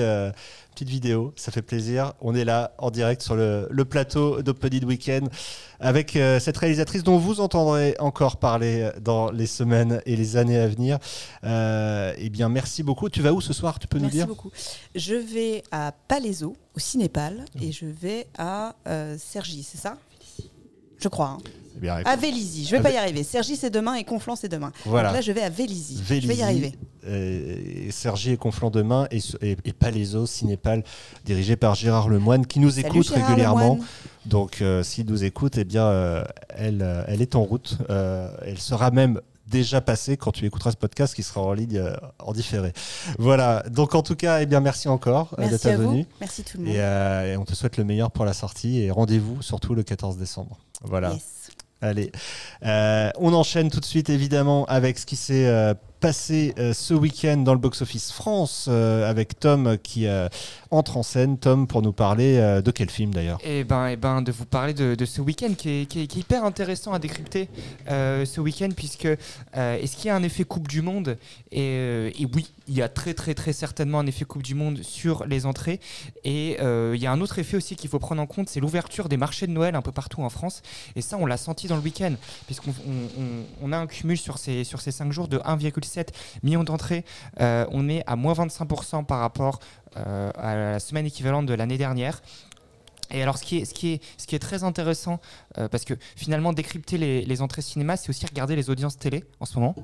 [0.74, 2.14] petite vidéo, ça fait plaisir.
[2.22, 5.30] On est là en direct sur le, le plateau d'Open Weekend
[5.80, 10.58] avec euh, cette réalisatrice dont vous entendrez encore parler dans les semaines et les années
[10.58, 10.98] à venir.
[11.44, 13.10] Euh, eh bien, merci beaucoup.
[13.10, 14.28] Tu vas où ce soir Tu peux nous Merci dire?
[14.28, 14.52] beaucoup.
[14.96, 19.98] Je vais à Palaiso, au Cinépal, et je vais à euh, Cergy, c'est ça?
[21.00, 21.38] Je crois.
[21.38, 21.38] hein.
[21.78, 22.66] Bien, À Vélizy.
[22.66, 23.24] Je vais À pas y arriver.
[23.24, 24.72] Cergy, c'est demain et Conflans, c'est demain.
[24.86, 25.10] Voilà.
[25.10, 25.98] Donc là, je vais à Vélizy.
[25.98, 26.74] Je vais y arriver.
[27.08, 30.84] euh, Sergi et Conflans demain et, et, et Palaiso, Cinépal,
[31.26, 33.60] dirigé par Gérard Lemoine, qui nous Salut, écoute Gérard régulièrement.
[33.74, 33.88] Lemoine.
[34.26, 37.78] Donc, euh, s'il nous écoute, eh bien, euh, elle, euh, elle est en route.
[37.90, 41.94] Elle sera même déjà passée quand tu écouteras ce podcast qui sera en ligne euh,
[42.20, 42.72] en différé.
[43.20, 43.62] Voilà.
[43.70, 45.90] Donc, en tout cas, eh bien, merci encore euh, de Merci ta à vous.
[45.92, 46.06] venue.
[46.22, 46.74] Merci tout le monde.
[46.74, 49.84] Et, euh, et on te souhaite le meilleur pour la sortie et rendez-vous surtout le
[49.84, 50.58] 14 décembre.
[50.82, 51.12] Voilà.
[51.12, 51.43] Yes.
[51.84, 52.14] Allez,
[52.66, 56.94] Euh, on enchaîne tout de suite évidemment avec ce qui s'est euh, passé euh, ce
[56.94, 60.28] week-end dans le box-office France euh, avec Tom qui euh,
[60.70, 61.38] entre en scène.
[61.38, 63.40] Tom pour nous parler de quel film d'ailleurs?
[63.42, 67.00] Et ben, et ben, de vous parler de, ce week-end qui est, hyper intéressant à
[67.00, 67.48] décrypter
[67.88, 69.06] ce week-end puisque
[69.54, 71.18] est-ce qu'il y a un effet Coupe du Monde?
[71.52, 75.26] Et, oui, il y a très très très certainement un effet Coupe du Monde sur
[75.28, 75.80] les entrées.
[76.24, 79.10] Et il y a un autre effet aussi qu'il faut prendre en compte, c'est l'ouverture
[79.10, 80.64] des marchés de Noël un peu partout en France.
[80.96, 82.14] Et ça on l'a senti dans le week-end
[82.48, 85.40] puisqu'on on, on- on a un cumul sur ces sur ces cinq jours de
[85.94, 86.10] 1,7
[86.44, 87.04] million d'entrées,
[87.42, 89.60] Euh, on est à moins 25% par rapport
[89.98, 92.22] euh, à la semaine équivalente de l'année dernière.
[93.12, 95.20] Et alors, ce qui est, ce qui est, ce qui est très intéressant,
[95.58, 99.24] euh, parce que finalement, décrypter les, les entrées cinéma, c'est aussi regarder les audiences télé
[99.40, 99.76] en ce moment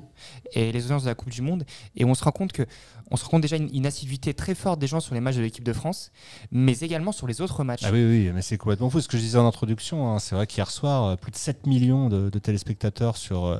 [0.52, 1.64] et les audiences de la Coupe du Monde.
[1.96, 2.64] Et on se rend compte que,
[3.10, 5.36] on se rend compte déjà une, une assiduité très forte des gens sur les matchs
[5.36, 6.10] de l'équipe de France,
[6.50, 7.82] mais également sur les autres matchs.
[7.84, 9.00] Ah oui, oui, mais c'est complètement fou.
[9.00, 11.66] Ce que je disais en introduction, hein, c'est vrai qu'hier soir, euh, plus de 7
[11.66, 13.58] millions de, de téléspectateurs sur, euh,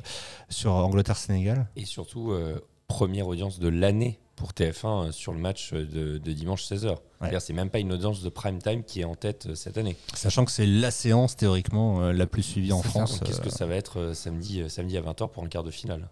[0.49, 1.67] sur Angleterre-Sénégal.
[1.75, 2.59] Et surtout, euh,
[2.91, 6.97] première audience de l'année pour TF1 euh, sur le match de, de dimanche 16h.
[7.19, 9.77] C'est-à-dire, c'est même pas une audience de prime time qui est en tête euh, cette
[9.77, 9.95] année.
[10.13, 12.81] Sachant que c'est la séance théoriquement euh, la plus suivie en.
[12.81, 13.21] France.
[13.23, 15.63] Qu'est-ce euh, que ça va être euh, samedi, euh, samedi à 20h pour un quart
[15.63, 16.09] de finale?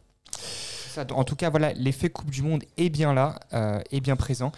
[1.12, 4.52] En tout cas, voilà, l'effet Coupe du Monde est bien là, euh, est bien présent.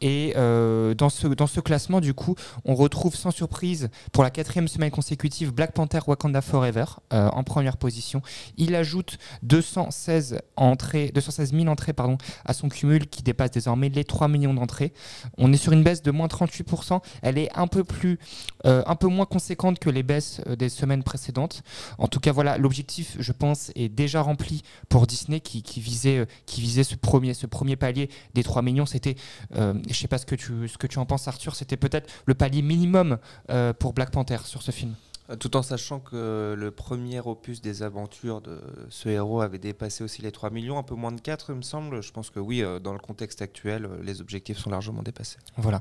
[0.00, 4.30] Et euh, dans, ce, dans ce classement, du coup, on retrouve sans surprise pour la
[4.30, 8.22] quatrième semaine consécutive Black Panther Wakanda Forever euh, en première position.
[8.56, 14.04] Il ajoute 216, entrées, 216 000 entrées pardon, à son cumul qui dépasse désormais les
[14.04, 14.92] 3 millions d'entrées.
[15.38, 17.00] On est sur une baisse de moins 38%.
[17.22, 18.18] Elle est un peu, plus,
[18.64, 21.62] un peu moins conséquente que les baisses des semaines précédentes.
[21.98, 26.18] En tout cas, voilà, l'objectif, je pense, est déjà rempli pour Disney qui, qui visait,
[26.18, 28.86] euh, qui visait ce, premier, ce premier palier des 3 millions.
[28.86, 29.16] C'était,
[29.56, 32.10] euh, je sais pas ce que, tu, ce que tu en penses, Arthur, c'était peut-être
[32.26, 33.18] le palier minimum
[33.50, 34.94] euh, pour Black Panther sur ce film.
[35.30, 40.04] Euh, Tout en sachant que le premier opus des aventures de ce héros avait dépassé
[40.04, 42.02] aussi les 3 millions, un peu moins de 4 il me semble.
[42.02, 45.38] Je pense que oui, euh, dans le contexte actuel, euh, les objectifs sont largement dépassés.
[45.56, 45.80] Voilà.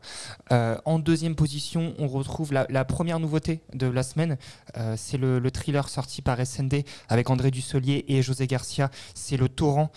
[0.86, 4.38] En deuxième position, on retrouve la, première nouveauté de la semaine.
[4.96, 8.90] C'est le, le thriller sorti par SND avec André Dussolier et José Garcia.
[9.14, 9.92] C'est le Torrent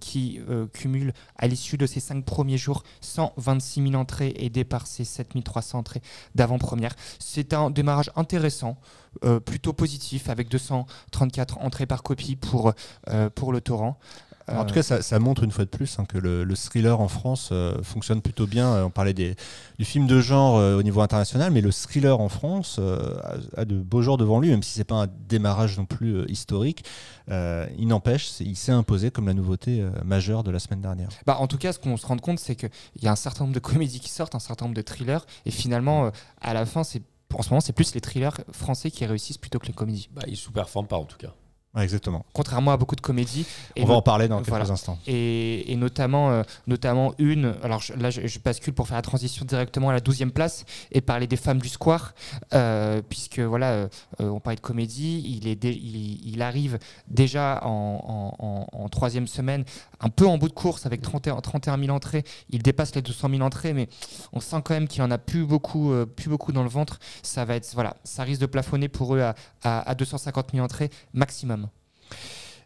[0.00, 0.40] qui
[0.72, 5.78] cumule à l'issue de ses cinq premiers jours 126 000 entrées aidé par ses 7300
[5.78, 6.02] entrées
[6.34, 6.94] d'avant-première.
[7.18, 8.57] C'est un démarrage intéressant,
[9.24, 12.72] euh, plutôt positif, avec 234 entrées par copie pour,
[13.08, 13.98] euh, pour le Torrent.
[14.56, 17.00] En tout cas, ça, ça montre une fois de plus hein, que le, le thriller
[17.00, 18.84] en France euh, fonctionne plutôt bien.
[18.84, 19.36] On parlait des,
[19.78, 23.18] du film de genre euh, au niveau international, mais le thriller en France euh,
[23.56, 26.24] a, a de beaux jours devant lui, même si c'est pas un démarrage non plus
[26.28, 26.84] historique.
[27.30, 31.10] Il n'empêche, il s'est imposé comme la nouveauté majeure de la semaine dernière.
[31.26, 32.70] Bah, en tout cas, ce qu'on se rend compte, c'est qu'il
[33.02, 35.50] y a un certain nombre de comédies qui sortent, un certain nombre de thrillers, et
[35.50, 37.02] finalement, à la fin, c'est
[37.34, 40.08] en ce moment, c'est plus les thrillers français qui réussissent plutôt que les comédies.
[40.12, 41.32] bah, Il sous-performe pas en tout cas.
[41.74, 42.24] Ouais, exactement.
[42.32, 43.44] Contrairement à beaucoup de comédies.
[43.76, 44.70] Et on va en parler dans quelques voilà.
[44.70, 44.98] instants.
[45.06, 49.02] et, et notamment, euh, notamment une, alors je- là je, je bascule pour faire la
[49.02, 52.14] transition directement à la 12e place et parler des femmes du square,
[52.54, 53.88] euh, puisque voilà, euh,
[54.20, 58.66] euh, on parlait de comédie, il, est dé- il, il arrive déjà en, en- en-
[58.84, 59.64] en troisième semaine
[60.00, 62.24] un peu en bout de course avec 31, 31 000 entrées.
[62.50, 63.88] Il dépasse les 200 000 entrées, mais
[64.32, 66.98] on sent quand même qu'il en a plus beaucoup, euh, plus beaucoup dans le ventre.
[67.22, 70.64] Ça va être, voilà, ça risque de plafonner pour eux à, à, à 250 000
[70.64, 71.68] entrées maximum.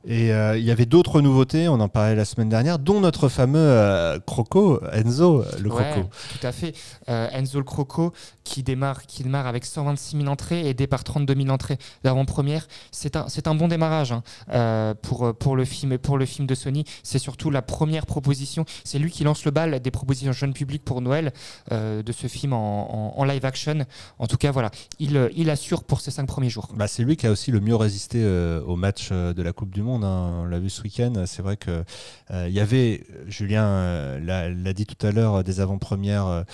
[0.04, 3.28] Et euh, il y avait d'autres nouveautés, on en parlait la semaine dernière, dont notre
[3.28, 6.08] fameux euh, Croco, Enzo le Ouais, Croco.
[6.40, 6.74] tout à fait.
[7.08, 8.12] Euh, Enzo le Croco
[8.42, 12.66] qui démarre, qui démarre avec 126 000 entrées, aidé par 32 000 entrées d'avant-première.
[12.90, 16.48] C'est un, c'est un bon démarrage hein, euh, pour, pour, le film, pour le film
[16.48, 16.82] de Sony.
[17.04, 18.64] C'est surtout la première proposition.
[18.82, 21.32] C'est lui qui lance le bal des propositions jeune public pour Noël
[21.70, 23.84] de ce film en, en- en live action.
[24.18, 26.68] En tout cas, voilà, il, il assure pour ses cinq premiers jours.
[26.74, 28.26] Bah, c'est lui qui a aussi le mieux résisté
[28.66, 29.91] au match de la Coupe du Monde.
[30.02, 30.40] Hein.
[30.42, 31.12] On l'a vu ce week-end.
[31.26, 31.84] C'est vrai que
[32.30, 36.44] euh, il y avait, Julien euh, l'a dit tout à l'heure, des avant-premières.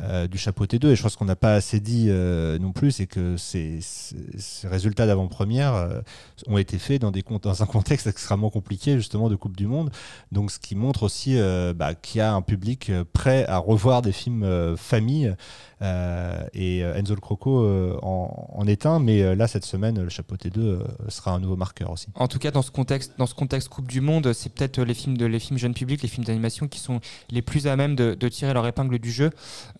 [0.00, 3.08] euh, du chapeau T2 et je pense qu'on n'a pas assez dit non plus c'est
[3.08, 3.80] que ces,
[4.62, 6.04] résultats d'avant-première
[6.46, 9.90] ont été faits dans, des, dans un contexte extrêmement compliqué justement de Coupe du Monde
[10.30, 11.36] donc ce qui montre aussi
[11.74, 15.34] bah, qu'il y a un public prêt à revoir des films famille
[15.80, 20.02] et euh, Enzo le Croco euh, en, en est un, mais euh, là cette semaine
[20.02, 22.08] le chapeau T2 euh, sera un nouveau marqueur aussi.
[22.14, 24.94] En tout cas, dans ce contexte, dans ce contexte Coupe du Monde, c'est peut-être les
[24.94, 27.94] films de les films jeunes publics, les films d'animation qui sont les plus à même
[27.96, 29.30] de, de tirer leur épingle du jeu.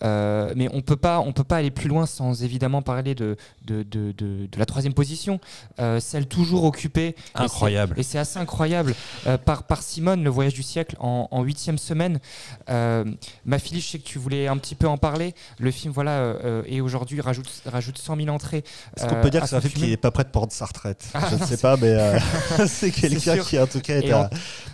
[0.03, 3.37] Euh, mais on peut pas, on peut pas aller plus loin sans évidemment parler de
[3.67, 5.41] de, de, de- de la troisième position,
[5.81, 7.09] euh, celle toujours occupée.
[7.09, 7.95] Et c'est- Incroyable.
[7.99, 8.95] Et c'est assez incroyable
[9.27, 12.21] euh, par par Simone, le voyage du siècle en en huitième semaine.
[12.71, 13.05] Euh,
[13.45, 15.35] ma fille, je sais que tu voulais un petit peu en parler.
[15.59, 18.65] Le film, voilà, euh, euh, et aujourd'hui rajoute rajoute 100 000 entrées.
[18.97, 20.53] Est-ce qu'on euh, peut dire que c'est un film qui n'est pas prêt de prendre
[20.53, 22.19] sa retraite Ah, Je ne sais pas, mais euh,
[22.67, 24.31] c'est quelqu'un qui en tout cas est Et à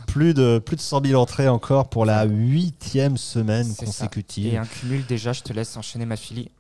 [0.07, 3.85] plus de, plus de 100 000 entrées encore pour la huitième semaine ça.
[3.85, 4.55] consécutive.
[4.55, 6.51] Et un cumul déjà, je te laisse enchaîner ma fille.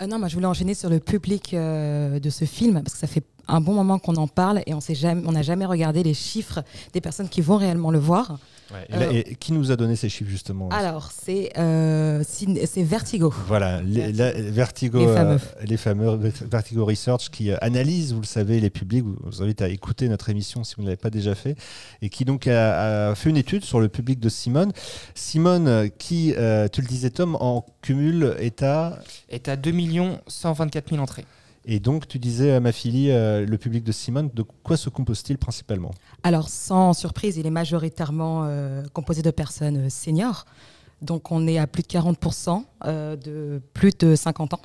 [0.00, 2.98] Euh, non, moi je voulais enchaîner sur le public euh, de ce film parce que
[3.00, 5.66] ça fait un bon moment qu'on en parle et on sait jamais, on n'a jamais
[5.66, 8.38] regardé les chiffres des personnes qui vont réellement le voir.
[8.70, 12.82] Ouais, et, là- et qui nous a donné ces chiffres justement Alors c'est euh, c'est
[12.82, 13.32] Vertigo.
[13.46, 15.40] Voilà, les, la- Vertigo, Les euh, fameux.
[15.64, 19.04] les fameux Vertigo Research qui euh, analyse, vous le savez, les publics.
[19.04, 21.56] Vous vous invite à écouter notre émission si vous ne l'avez pas déjà fait,
[22.02, 24.72] et qui donc a, a fait une étude sur le public de Simone.
[25.14, 28.98] Simone, qui, euh, tu le disais Tom, en cumul est à
[29.30, 29.72] Est à 2
[30.26, 31.24] 124 000 entrées.
[31.70, 34.88] Et donc, tu disais à ma fille, euh, le public de Simone, de quoi se
[34.88, 35.90] compose-t-il principalement?
[36.22, 40.46] Alors sans surprise, il est majoritairement euh, composé de personnes euh, seniors.
[41.02, 44.62] Donc on est à plus de 40% euh, de plus de 50 ans.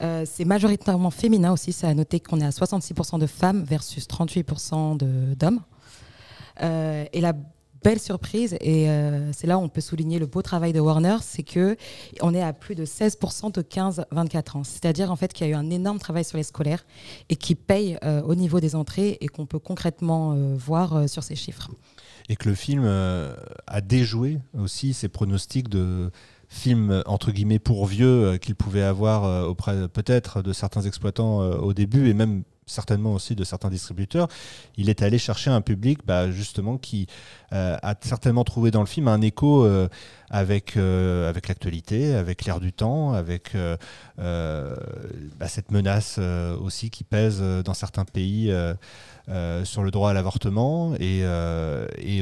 [0.00, 1.72] Euh, c'est majoritairement féminin aussi.
[1.72, 5.60] Ça a noté qu'on est à 66% de femmes versus 38% de- d'hommes.
[6.62, 7.34] Euh, et la
[7.82, 11.16] belle surprise, et euh, c'est là où on peut souligner le beau travail de Warner,
[11.22, 11.76] c'est que
[12.20, 14.64] on est à plus de 16% de 15-24 ans.
[14.64, 16.84] C'est-à-dire en fait qu'il y a eu un énorme travail sur les scolaires
[17.28, 21.22] et qui paye euh, au niveau des entrées et qu'on peut concrètement euh, voir sur
[21.22, 21.70] ces chiffres.
[22.28, 26.10] Et que le film a déjoué aussi ses pronostics de
[26.48, 32.10] film entre guillemets pour vieux qu'il pouvait avoir auprès peut-être de certains exploitants au début
[32.10, 34.28] et même certainement aussi de certains distributeurs,
[34.76, 37.06] il est allé chercher un public bah, justement qui
[37.52, 39.88] euh, a certainement trouvé dans le film un écho euh,
[40.28, 43.56] avec, euh, avec l'actualité, avec l'air du temps, avec
[44.18, 48.54] bah, cette menace aussi qui pèse dans certains pays
[49.64, 51.24] sur le droit à l'avortement et,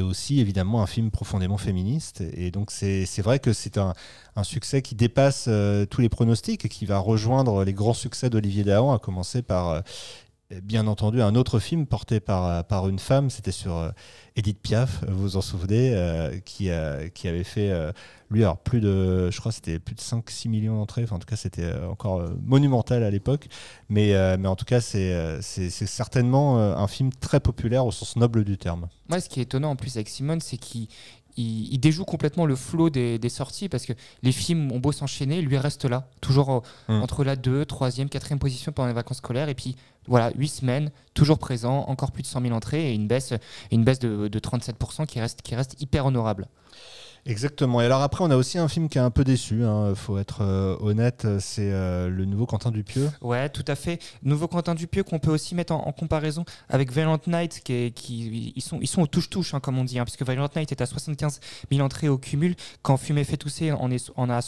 [0.01, 2.23] aussi évidemment un film profondément féministe.
[2.33, 3.93] Et donc c'est vrai que c'est un,
[4.37, 5.49] un succès qui dépasse
[5.89, 9.83] tous les pronostics et qui va rejoindre les grands succès d'Olivier Dahan, à commencer par
[10.63, 13.89] bien entendu un autre film porté par, par une femme, c'était sur euh,
[14.37, 17.91] Edith Piaf, vous vous en souvenez, euh, qui, euh, qui avait fait, euh,
[18.29, 21.27] lui, alors plus de, je crois c'était plus de 5-6 millions d'entrées, enfin en tout
[21.27, 23.47] cas c'était euh, encore euh, monumental à l'époque,
[23.89, 27.85] mais, euh, mais en tout cas c'est euh, c'est certainement euh, un film très populaire
[27.85, 28.87] au sens noble du terme.
[29.09, 30.87] Moi, ce qui est étonnant en plus avec Simone, c'est qu'il
[31.37, 34.91] il, il déjoue complètement le flot des, des sorties parce que les films ont beau
[34.91, 37.01] s'enchaîner, lui reste là, toujours euh, Mm.
[37.03, 39.49] entre la 2, 3e, 4e position pendant les vacances scolaires.
[39.49, 39.75] Et puis
[40.07, 43.33] voilà, 8 semaines, toujours présent, encore plus de 100 000 entrées et une baisse,
[43.71, 46.47] une baisse de, de 37% qui reste, qui reste hyper honorable.
[47.27, 47.81] Exactement.
[47.81, 50.17] Et alors après, on a aussi un film qui a un peu déçu, il faut
[50.17, 53.09] être euh, honnête, c'est euh, le nouveau Quentin Dupieux.
[53.21, 54.01] Ouais, tout à fait.
[54.23, 58.53] Nouveau Quentin Dupieux qu'on peut aussi mettre en, comparaison avec Violent Night, qui, est- qui
[58.55, 60.81] ils sont ils sont au touche-touche hein, comme on dit, hein, puisque Violent Night est
[60.81, 61.39] à 75
[61.71, 64.41] 000 entrées au cumul, quand Fumé fait tousser, on est on a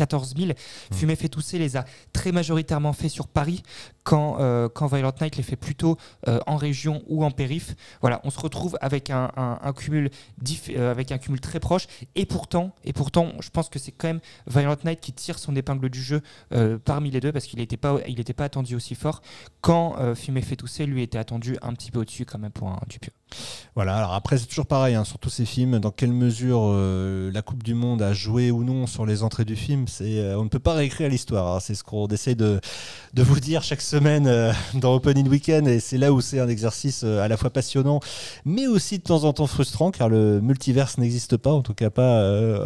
[0.00, 0.52] 74 000.
[0.92, 3.62] Fumé fait tousser les a très majoritairement fait sur Paris,
[4.02, 5.96] quand euh, quand Violent Night les fait plutôt
[6.28, 7.74] euh, en région ou en périph.
[8.00, 10.10] Voilà, on se retrouve avec un, un- un cumul
[10.42, 13.92] diff- euh, avec un cumul très proche, et pourtant et pourtant, je pense que c'est
[13.92, 16.22] quand même Violent Night qui tire son épingle du jeu
[16.84, 19.22] parmi les deux parce qu'il n'était pas, il était pas attendu aussi fort
[19.60, 22.80] quand Fumé fait tousser lui était attendu un petit peu au-dessus quand même pour un
[22.88, 23.12] Dupieux.
[23.76, 27.30] Voilà, alors après c'est toujours pareil, hein, sur tous ces films, dans quelle mesure euh,
[27.32, 30.44] la Coupe du Monde a joué ou non sur les entrées du film, euh, on
[30.44, 31.60] ne peut pas réécrire l'histoire, hein.
[31.60, 32.60] c'est ce qu'on essaie de,
[33.16, 37.04] vous dire chaque semaine euh, dans Opening Weekend, et c'est là où c'est un exercice
[37.04, 38.00] à la fois passionnant,
[38.44, 41.90] mais aussi de temps en temps frustrant, car le multiverse n'existe pas, en tout cas
[41.90, 42.18] pas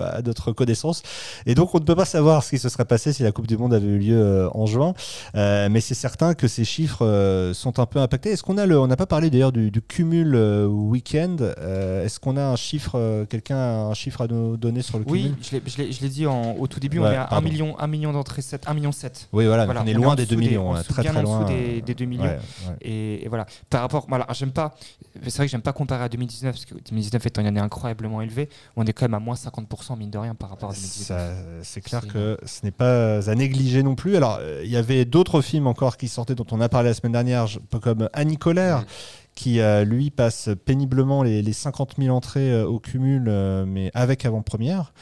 [0.08, 1.02] à notre connaissance,
[1.44, 3.46] et donc on ne peut pas savoir ce qui se serait passé si la Coupe
[3.46, 4.94] du Monde avait eu lieu en juin,
[5.34, 8.30] mais c'est certain que ces chiffres sont un peu impactés.
[8.30, 10.34] Est-ce qu'on a le, on n'a pas parlé d'ailleurs du cumul
[10.66, 11.36] week-end.
[11.40, 14.98] Euh, est-ce qu'on a un chiffre, euh, quelqu'un a un chiffre à nous donner sur
[14.98, 17.86] le Oui, je l'ai dit en, au tout début, on est à 1 million, 1
[17.86, 19.28] million d'entrées, 7, 1 million 7.
[19.32, 21.44] Oui, voilà, on est loin des 2 millions, hein, très bien très en loin.
[21.44, 22.36] dessous des, des 2 millions.
[22.80, 24.74] Et, voilà, par rapport, voilà, j'aime pas,
[25.22, 28.20] c'est vrai que j'aime pas comparer à 2019 parce que 2019 étant une année incroyablement
[28.20, 31.62] élevée, on est quand même à moins 50% mine de rien par rapport à 2019.
[31.62, 34.16] C'est clair que ce n'est pas à négliger non plus.
[34.16, 37.12] Alors, il y avait d'autres films encore qui sortaient dont on a parlé la semaine
[37.12, 37.46] dernière,
[37.82, 38.84] comme Annie Colère
[39.34, 43.90] qui euh, lui passe péniblement les, les 50 000 entrées euh, au cumul, euh, mais
[43.94, 44.92] avec avant-première.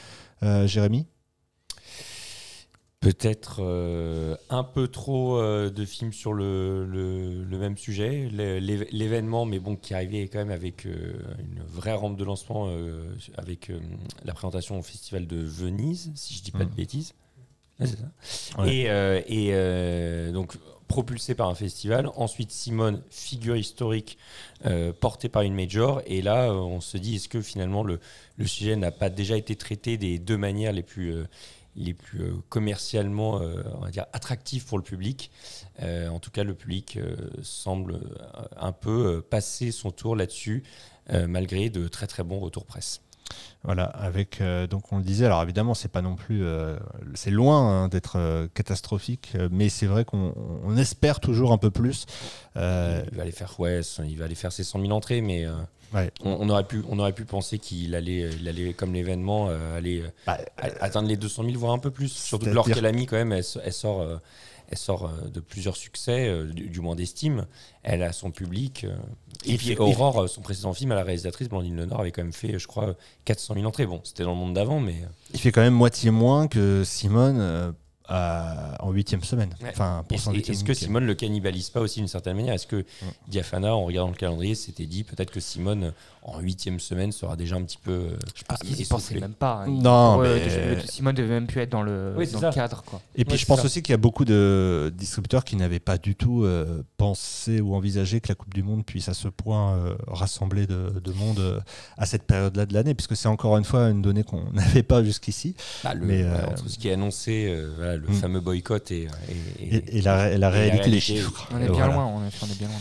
[0.64, 1.06] Jérémy
[2.98, 3.62] Peut-être
[4.50, 10.26] un peu trop de films sur le, le, même sujet, l'événement, mais bon, qui arrivait
[10.26, 12.68] quand même avec une vraie rampe de lancement,
[13.36, 13.70] avec
[14.24, 17.12] la présentation au Festival de Venise, si je dis pas de mmh.
[17.80, 18.64] Ça.
[18.66, 18.86] Et,
[19.28, 20.56] et donc
[20.92, 22.10] propulsé par un festival.
[22.16, 24.18] Ensuite, Simone, figure historique
[24.66, 26.02] euh, portée par une major.
[26.04, 27.98] Et là, euh, on se dit, est-ce que finalement le,
[28.36, 31.24] le sujet n'a pas déjà été traité des deux manières les plus, euh,
[31.76, 33.40] les plus commercialement,
[33.76, 35.30] on va dire, attractives pour le public?
[35.80, 36.98] En tout cas, le public
[37.42, 37.98] semble
[38.58, 40.62] un peu passer son tour là-dessus,
[41.10, 43.00] malgré de très très bons retours presse.
[43.64, 45.26] Voilà, avec euh, donc on le disait.
[45.26, 46.76] Alors évidemment, c'est pas non plus, euh,
[47.14, 52.06] c'est loin hein, d'être euh, catastrophique, mais c'est vrai qu'on espère toujours un peu plus.
[52.56, 55.46] Il va aller faire, ouais, il va aller faire ses 100 000 entrées, mais
[56.24, 60.38] on, aurait pu, on aurait pu penser qu'il allait, il allait comme l'événement, aller bah,
[60.56, 62.08] atteindre les 200 000 voire un peu plus.
[62.08, 64.04] Surtout que qu'elle a mis quand même, elle, sort
[64.70, 67.46] elle sort de plusieurs succès, du, moins d'estime.
[67.84, 68.86] Elle a son public.
[69.44, 72.58] Et, puis Aurore, son précédent film à la réalisatrice, Blandine Lenore, avait quand même fait,
[72.58, 73.86] je crois, 400 000 entrées.
[73.86, 74.96] Bon, c'était dans le monde d'avant, mais.
[75.34, 77.72] Il fait quand même moitié moins que Simone
[78.10, 79.54] euh, en huitième semaine.
[79.68, 82.54] Enfin, Est-ce que Simone le cannibalise pas aussi d'une certaine manière?
[82.54, 82.84] Est-ce que
[83.28, 85.92] Diafana, en regardant le calendrier, s'était dit peut-être que Simone
[86.24, 87.90] en huitième semaine sera déjà un petit peu.
[87.90, 89.64] Euh, je pense qu'ils n'y pensaient même pas.
[89.66, 89.70] Hein.
[89.70, 90.40] Non, mais...
[90.86, 92.14] Simone devait même plus être dans le,
[92.54, 92.82] cadre.
[92.84, 93.00] Quoi.
[93.16, 96.14] Et puis je pense aussi qu'il y a beaucoup de distributeurs qui n'avaient pas du
[96.14, 99.94] tout euh, pensé ou envisagé que la Coupe du Monde puisse à ce point euh,
[100.06, 101.62] rassembler de, monde
[101.98, 105.02] à cette période-là de l'année, puisque c'est encore une fois une donnée qu'on n'avait pas
[105.02, 105.56] jusqu'ici.
[105.82, 108.12] Bah, mais entre ce qui est annoncé, le mm.
[108.14, 109.08] fameux boycott et,
[109.60, 111.48] et, la, la, réalité, des chiffres.
[111.52, 112.06] On est bien loin.
[112.06, 112.78] On est, bien loin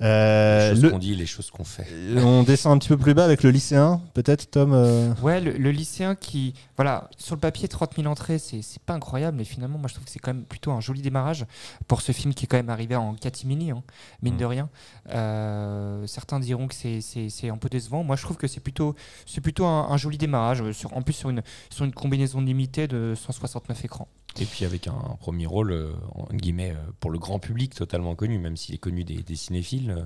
[0.00, 1.86] les choses qu'on dit, les choses qu'on fait.
[2.16, 6.16] On descend petit peu plus bas avec le lycéen, peut-être, Tom euh Ouais, le, lycéen
[6.16, 6.54] qui.
[6.76, 10.06] Voilà, sur le papier, 30 000 entrées, c'est pas incroyable, mais finalement, moi, je trouve
[10.06, 11.46] que c'est quand même plutôt un joli démarrage
[11.86, 13.82] pour ce film qui est quand même arrivé en catimini, hein,
[14.22, 14.48] mine de mm.
[14.48, 14.68] rien.
[15.10, 18.02] Euh, certains diront que c'est un peu décevant.
[18.02, 18.96] Moi, je trouve que c'est plutôt,
[19.42, 23.84] plutôt un, joli démarrage, sur, en plus sur une, sur une combinaison limitée de 169
[23.84, 24.08] écrans.
[24.40, 28.38] Et puis avec un, premier rôle, euh, en guillemets, pour le grand public totalement connu,
[28.38, 30.04] même s'il est connu des, des cinéphiles.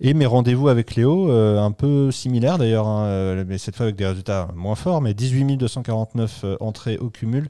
[0.00, 3.84] Et mes rendez-vous avec Léo, euh, un peu similaires d'ailleurs, hein, euh, mais cette fois
[3.84, 7.48] avec des résultats moins forts, mais 18 249 euh, entrées au cumul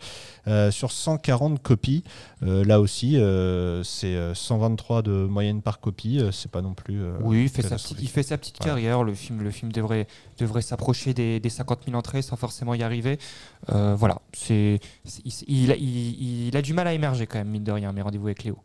[0.71, 2.05] sur 140 copies.
[2.41, 3.21] là aussi,
[3.85, 7.03] c'est 123 de moyenne par copie, c'est pas non plus.
[7.21, 9.05] oui, il fait, sa petite, il fait sa petite carrière.
[9.05, 10.07] Le film, le film devrait,
[10.39, 13.19] devrait s'approcher des, des, 50 000 entrées sans forcément y arriver.
[13.69, 14.81] voilà, c'est,
[15.27, 18.29] il, il, il a du mal à émerger quand même, mine de rien, mes rendez-vous
[18.29, 18.57] avec Léo.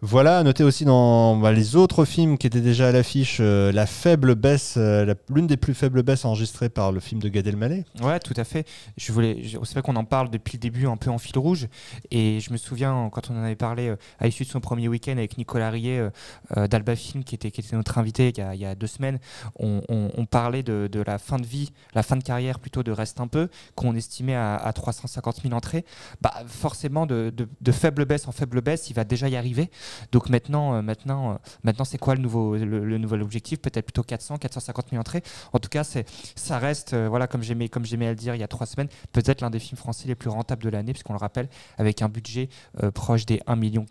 [0.00, 3.84] Voilà, notez aussi dans bah, les autres films qui étaient déjà à l'affiche, euh, la
[3.84, 7.84] faible baisse, euh, l'une des plus faibles baisses enregistrées par le film de Gad Elmaleh.
[8.00, 8.64] Ouais, tout à fait.
[8.96, 11.66] Je voulais, c'est vrai qu'on en parle depuis le début un peu en fil rouge,
[12.12, 14.86] et je me souviens quand on en avait parlé euh, à l'issue de son premier
[14.86, 16.08] week-end avec Nicolas Riet
[16.54, 19.18] d'Alba Film, qui était, notre invité il y a, deux semaines,
[19.58, 23.26] on, parlait de, la fin de vie, la fin de carrière plutôt de Reste un
[23.26, 25.84] peu, qu'on estimait à, 350 000 entrées.
[26.20, 29.70] Bah, forcément, de, de faible baisse en faible baisse, il va déjà y arriver.
[30.12, 31.34] Donc maintenant, euh, maintenant, euh,
[31.64, 33.60] maintenant c'est quoi le nouveau, le, nouvel objectif?
[33.60, 35.22] Peut-être plutôt 400, 450 000 entrées.
[35.52, 38.40] En tout cas, ça reste, euh, voilà, comme j'aimais, comme j'aimais à le dire il
[38.40, 41.12] y a trois semaines, peut-être l'un des films français les plus rentables de l'année, puisqu'on
[41.12, 42.48] le rappelle, avec un budget
[42.94, 43.86] proche des 1,4 million.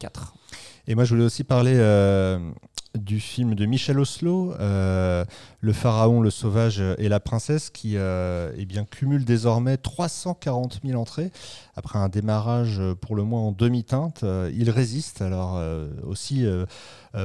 [0.88, 1.76] Et moi, je voulais aussi parler
[2.98, 8.86] du film de Michel Oslo, Le Pharaon, le Sauvage et la Princesse, qui eh bien,
[8.86, 11.32] cumule désormais 340 000 entrées
[11.78, 15.22] après un démarrage euh, pour le moins en demi-teinte, euh, il résiste.
[15.22, 16.66] Alors euh, aussi euh, euh,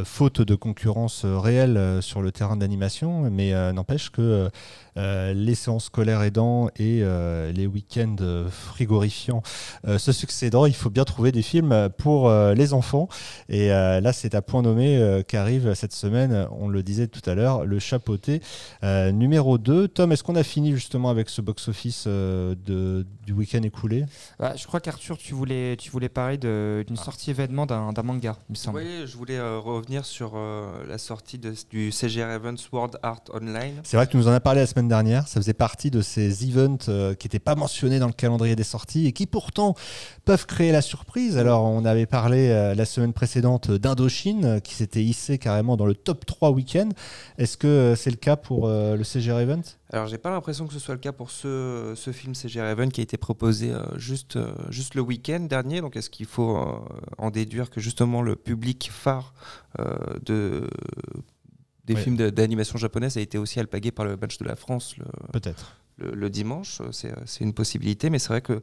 [0.04, 4.50] faute de concurrence euh, réelle euh, sur le terrain d'animation, mais euh, n'empêche que
[4.98, 9.42] euh, les séances scolaires aidant et euh, les week-ends euh, frigorifiants
[9.86, 13.08] euh, se succédant, il faut bien trouver des films pour euh, les enfants.
[13.48, 17.28] Et euh, là, c'est à point nommé euh, qu'arrive cette semaine, on le disait tout
[17.28, 18.40] à l'heure, le chapeauté
[18.84, 19.88] euh, numéro 2.
[19.88, 24.04] Tom, est-ce qu'on a fini justement avec ce box-office euh, de- du week-end écoulé?
[24.38, 28.36] Bah, je crois qu'Arthur, tu voulais, tu voulais parler d'une sortie événement d'un d'un manga,
[28.48, 28.78] il me semble.
[28.78, 33.80] Oui, je voulais euh, revenir sur euh, la sortie du CGR Events World Art Online.
[33.82, 35.26] C'est vrai que tu nous en as parlé la semaine dernière.
[35.26, 38.62] Ça faisait partie de ces events euh, qui n'étaient pas mentionnés dans le calendrier des
[38.62, 39.74] sorties et qui pourtant
[40.24, 41.36] peuvent créer la surprise.
[41.36, 45.94] Alors, on avait parlé euh, la semaine précédente d'Indochine qui s'était hissé carrément dans le
[45.94, 46.90] top 3 week-end.
[47.38, 49.62] Est-ce que c'est le cas pour le CGR Event
[49.92, 52.88] Alors, j'ai pas l'impression que ce soit le cas pour ce, ce film CGR Event
[52.88, 55.80] qui a été proposé euh, juste, euh, juste le week-end dernier.
[55.82, 56.78] Donc, est-ce qu'il faut euh,
[57.18, 59.34] en déduire que justement le public phare
[60.24, 60.66] de,
[61.84, 64.96] des films de- d'animation japonaise a été aussi alpagué par le match de la France
[64.96, 65.76] le, Peut-être.
[65.98, 66.80] le, le dimanche?
[66.90, 68.62] C'est une possibilité, mais c'est vrai que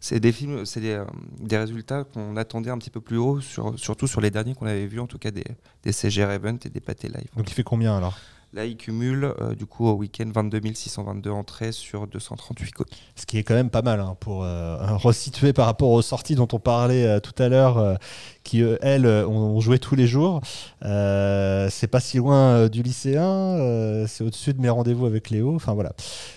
[0.00, 1.02] c'est des films, c'est des,
[1.38, 4.66] des résultats qu'on attendait un petit peu plus haut, sur, surtout sur les derniers qu'on
[4.66, 5.44] avait vus, en tout cas des,
[5.84, 7.28] des CGR Event et des Pâté Live.
[7.36, 8.16] Donc, il fait combien alors?
[8.54, 12.90] Là, il cumule euh, du coup au week-end 22 622 entrées sur 238 côtes.
[13.16, 16.34] Ce qui est quand même pas mal hein, pour euh, resituer par rapport aux sorties
[16.34, 17.94] dont on parlait euh, tout à l'heure, euh,
[18.44, 20.42] qui elles ont, ont joué tous les jours.
[20.82, 25.54] C'est pas si loin du lycéen, c'est au-dessus de mes rendez-vous avec Léo.
[25.54, 25.92] Enfin voilà,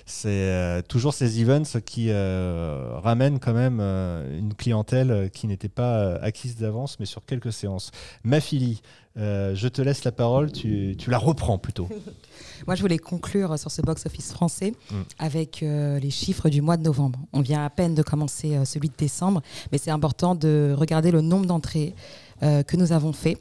[0.06, 7.00] c'est toujours ces events qui ramènent quand même une clientèle qui n'était pas acquise d'avance,
[7.00, 7.90] mais sur quelques séances.
[8.24, 8.82] Ma fille,
[9.18, 11.88] euh, je te laisse la parole, tu, tu la reprends plutôt.
[12.68, 14.96] Moi, je voulais conclure sur ce box-office français Mm.
[15.20, 17.20] avec euh, les chiffres du mois de novembre.
[17.34, 19.42] On vient à peine de commencer euh, celui de décembre,
[19.72, 21.94] mais c'est important de regarder le nombre d'entrées
[22.42, 23.38] que nous avons fait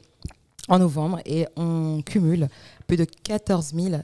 [0.69, 2.47] en novembre et on cumule
[2.87, 3.95] plus de 14 000,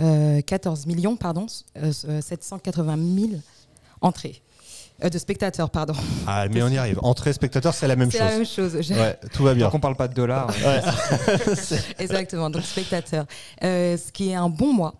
[0.00, 1.46] euh, 14 millions pardon,
[1.76, 3.30] euh, euh, 780 000
[4.00, 4.42] entrées.
[5.04, 5.94] Euh, de spectateurs, pardon.
[6.26, 6.98] Ah, mais on y arrive.
[7.02, 8.26] Entrée spectateur, c'est la même C'est chose.
[8.30, 8.78] la même chose.
[8.80, 9.66] Je- Ouais, tout va bien.
[9.66, 10.48] Tant qu'on parle pas de dollars.
[10.64, 10.80] Ouais.
[11.54, 13.26] C'est- Exactement, donc spectateurs.
[13.62, 14.94] Euh, ce qui est un bon mois,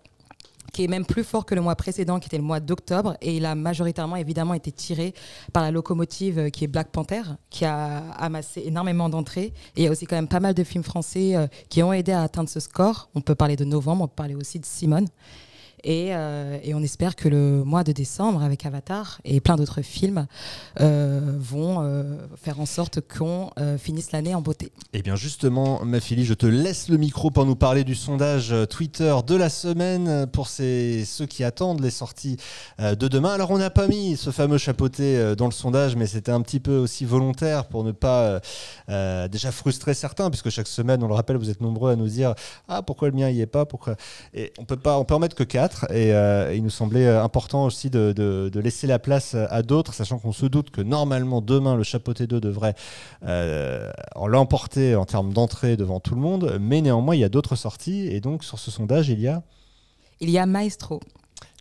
[0.71, 3.35] qui est même plus fort que le mois précédent, qui était le mois d'octobre, et
[3.35, 5.13] il a majoritairement évidemment été tiré
[5.51, 9.51] par la locomotive euh, qui est Black Panther, qui a amassé énormément d'entrées.
[9.75, 11.91] Et il y a aussi quand même pas mal de films français euh, qui ont
[11.91, 13.09] aidé à atteindre ce score.
[13.15, 15.07] On peut parler de novembre, on peut parler aussi de Simone.
[15.83, 19.81] Et, euh, et on espère que le mois de décembre, avec Avatar et plein d'autres
[19.81, 20.27] films,
[20.79, 24.71] euh, vont euh, faire en sorte qu'on finisse l'année en beauté.
[24.93, 28.53] Eh bien justement, ma fille, je te laisse le micro pour nous parler du sondage
[28.69, 32.37] Twitter de la semaine pour ceux qui attendent les sorties
[32.79, 33.33] de demain.
[33.33, 36.59] Alors on n'a pas mis ce fameux chapeauté dans le sondage, mais c'était un petit
[36.59, 38.41] peu aussi volontaire pour ne pas
[38.87, 42.33] déjà frustrer certains, puisque chaque semaine, on le rappelle, vous êtes nombreux à nous dire
[42.67, 43.95] ah pourquoi le mien y est pas, pourquoi?
[44.33, 45.43] Et on peut pas, on peut en mettre que
[45.91, 49.61] Et euh, il nous semblait euh, important aussi de, de- de laisser la place à
[49.61, 52.75] d'autres, sachant qu'on se doute que normalement demain le chapeauté 2 devrait
[53.23, 53.91] euh,
[54.27, 58.07] l'emporter en termes d'entrée devant tout le monde, mais néanmoins il y a d'autres sorties.
[58.07, 59.43] Et donc sur ce sondage il y a
[60.21, 60.99] Il y a Maestro,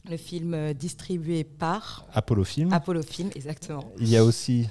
[0.09, 3.84] le film euh, distribué par Apollo Film, Apollo Film, exactement.
[4.00, 4.68] il y a aussi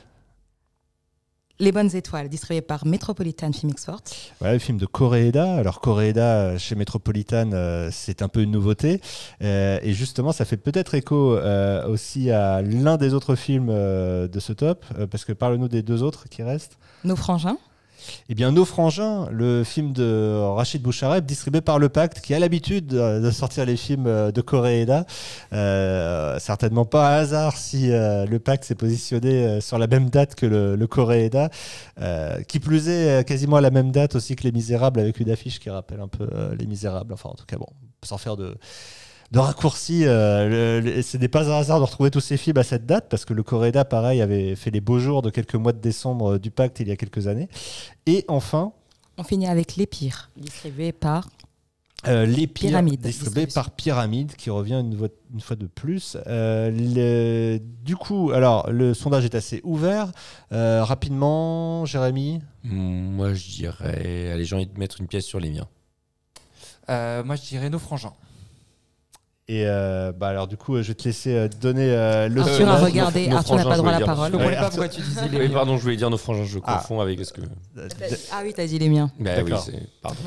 [1.59, 4.01] Les Bonnes Étoiles, distribué par Metropolitan Film Export.
[4.39, 5.55] voilà, le film de Koreeda.
[5.55, 9.01] Alors Koreeda euh, chez Metropolitan euh, c'est un peu une nouveauté
[9.41, 14.39] Euh, et justement ça fait peut-être écho euh, aussi à l'un des autres films de
[14.39, 16.77] ce top, parce que parle-nous des deux autres qui restent.
[17.03, 17.57] Nos Frangins,
[18.29, 22.39] Eh bien, Nos Frangins, le film de Rachid Bouchareb, distribué par Le Pacte, qui a
[22.39, 25.05] l'habitude de de sortir les films euh, de Koreeda.
[25.53, 30.09] Euh, certainement pas un hasard si euh, Le Pacte s'est positionné euh, sur la même
[30.09, 31.49] date que le, le Koreeda.
[31.99, 35.19] Euh, qui plus est, euh, quasiment à la même date aussi que Les Misérables, avec
[35.19, 37.13] une affiche qui rappelle un peu euh, Les Misérables.
[37.13, 37.67] Enfin, en tout cas, bon,
[38.03, 38.55] sans faire de
[39.31, 42.85] de raccourcis, euh, ce n'est pas un hasard de retrouver tous ces films à cette
[42.85, 45.79] date, parce que le Coréda, pareil, avait fait les beaux jours de quelques mois de
[45.79, 47.49] décembre euh, du pacte il y a quelques années.
[48.05, 48.71] Et enfin,
[49.17, 51.27] on finit avec Les Pires, distribué par
[52.07, 56.15] euh, Les Pires, Pyramide, distribué par Pyramide, qui revient une, fois de plus.
[56.27, 60.11] Euh, le- du coup, alors, le sondage est assez ouvert.
[60.51, 65.49] Euh, rapidement, Jérémy Moi, je dirais, allez, j'ai envie de mettre une pièce sur les
[65.49, 65.67] miens.
[66.89, 68.13] Euh, moi, je dirais Nos Frangins.
[69.49, 72.41] Et euh, bah alors du coup, euh, je vais te laisser euh, donner euh, le
[72.41, 74.05] Arthur a regardé, nos Arthur n'a pas droit à la dire.
[74.05, 74.27] parole.
[74.27, 75.53] Je comprenais Ouais, pas pourquoi tu disais les Oui, miens.
[75.53, 76.73] pardon, je voulais dire nos frangins, je Ah.
[76.81, 77.39] confonds avec ce que.
[78.33, 79.09] Ah oui, t'as dit les miens.
[79.17, 79.53] Bah oui.
[80.01, 80.17] Pardon.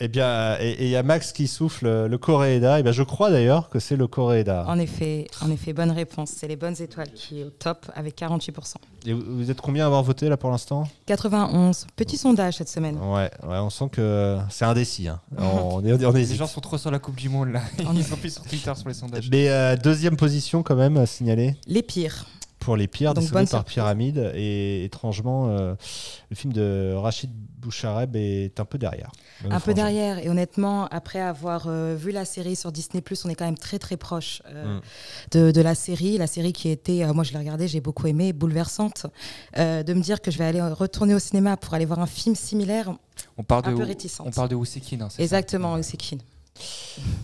[0.00, 2.78] Eh bien, et il y a Max qui souffle euh, le Coréeda.
[2.78, 4.64] Et bien, je crois d'ailleurs que c'est le Coréeda.
[4.68, 6.30] En effet, en effet, bonne réponse.
[6.36, 8.74] C'est les bonnes étoiles qui est au top avec 48%.
[9.06, 10.86] Et vous êtes combien à avoir voté là pour l'instant?
[11.06, 11.86] 91.
[11.96, 12.96] Petit sondage cette semaine.
[12.96, 15.08] ouais, ouais, on sent que c'est indécis.
[15.08, 15.20] hein.
[15.38, 17.62] On, est, on Les gens sont trop sur la Coupe du Monde là.
[17.94, 19.28] Ils sont plus sur Twitter sur les sondages.
[19.30, 22.26] Mais euh, deuxième position quand même à signaler Les pires.
[22.68, 23.74] Pour les pires, Donc, bonne par surprise.
[23.74, 24.30] Pyramide.
[24.34, 25.74] Et étrangement, euh,
[26.30, 29.10] le film de Rachid Bouchareb est un peu derrière.
[29.50, 30.18] Un peu derrière.
[30.18, 33.78] Et honnêtement, après avoir euh, vu la série sur Disney, on est quand même très
[33.78, 34.80] très proche euh, Mm.
[35.32, 36.18] de, de la série.
[36.18, 39.06] La série qui était, euh, moi je l'ai regardée, j'ai beaucoup aimé, bouleversante.
[39.56, 42.06] Euh, de me dire que je vais aller retourner au cinéma pour aller voir un
[42.06, 42.92] film similaire,
[43.38, 44.26] On parle un de, peu réticente.
[44.26, 45.02] on parle de Ousekine.
[45.02, 46.18] hein, Exactement, c'est Kin.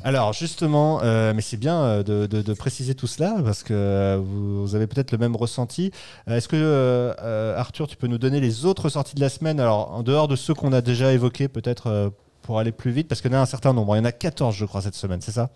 [0.03, 4.75] Alors justement, euh, mais c'est bien euh, de, préciser tout cela parce que euh, vous,
[4.75, 5.91] avez peut-être le même ressenti.
[6.27, 7.15] Est-ce que
[7.57, 9.61] Arthur, tu peux nous donner les autres sorties de la semaine?
[9.61, 12.13] Alors en dehors de ceux qu'on a déjà évoqués, peut-être
[12.43, 13.97] pour aller plus vite, parce qu'il y en a un certain nombre.
[13.97, 15.51] Il y en a 14, je crois, cette semaine, c'est ça?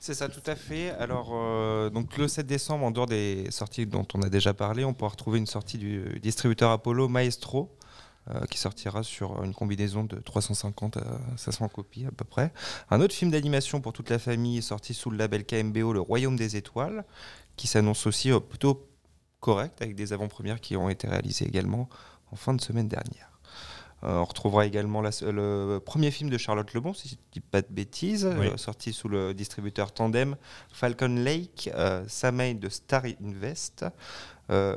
[0.00, 0.90] C'est ça, tout à fait.
[1.00, 1.30] Alors,
[1.90, 5.10] donc le 7 décembre, en dehors des sorties dont on a déjà parlé, on pourra
[5.10, 7.68] retrouver une sortie du distributeur Apollo Maestro,
[8.30, 11.02] euh, qui sortira sur une combinaison de 350 à
[11.36, 12.52] 500 copies à peu près.
[12.90, 16.00] Un autre film d'animation pour toute la famille est sorti sous le label KMBO, Le
[16.00, 17.04] Royaume des Étoiles,
[17.56, 18.86] qui s'annonce aussi euh, plutôt
[19.40, 21.88] correct, avec des avant-premières qui ont été réalisées également
[22.32, 23.24] en fin de semaine dernière.
[24.04, 27.40] Euh, on retrouvera également la- le premier film de Charlotte Lebon, si je ne dis
[27.40, 28.46] pas de bêtises, Oui.
[28.56, 30.36] sorti sous le distributeur Tandem,
[30.72, 31.68] Falcon Lake,
[32.06, 33.84] Samay de Star Invest,
[34.50, 34.76] euh,